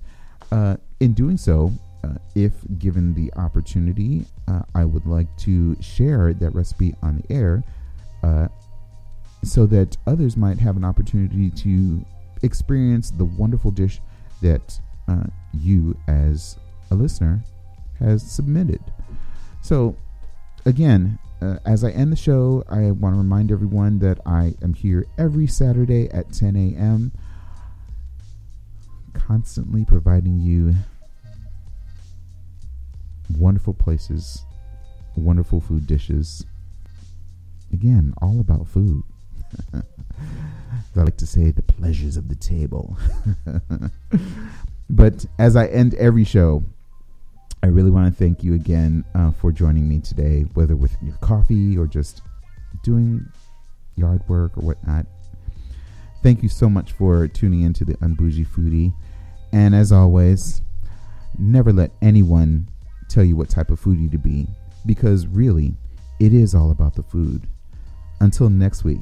[0.51, 1.71] uh, in doing so,
[2.03, 7.33] uh, if given the opportunity, uh, I would like to share that recipe on the
[7.33, 7.63] air
[8.23, 8.47] uh,
[9.43, 12.05] so that others might have an opportunity to
[12.43, 14.01] experience the wonderful dish
[14.41, 15.23] that uh,
[15.53, 16.57] you, as
[16.91, 17.43] a listener,
[17.99, 18.81] has submitted.
[19.61, 19.95] So,
[20.65, 24.73] again, uh, as I end the show, I want to remind everyone that I am
[24.73, 27.11] here every Saturday at 10 a.m.,
[29.13, 30.75] constantly providing you
[33.37, 34.43] wonderful places,
[35.15, 36.45] wonderful food dishes.
[37.71, 39.03] Again, all about food.
[39.73, 42.97] I like to say, the pleasures of the table.
[44.89, 46.63] but as I end every show,
[47.63, 51.15] I really want to thank you again uh, for joining me today, whether with your
[51.17, 52.21] coffee or just
[52.83, 53.25] doing
[53.95, 55.05] yard work or whatnot.
[56.21, 58.93] Thank you so much for tuning into the Unbougie Foodie.
[59.53, 60.61] And as always,
[61.37, 62.69] never let anyone
[63.09, 64.47] tell you what type of foodie to be,
[64.85, 65.75] because really,
[66.19, 67.47] it is all about the food.
[68.19, 69.01] Until next week,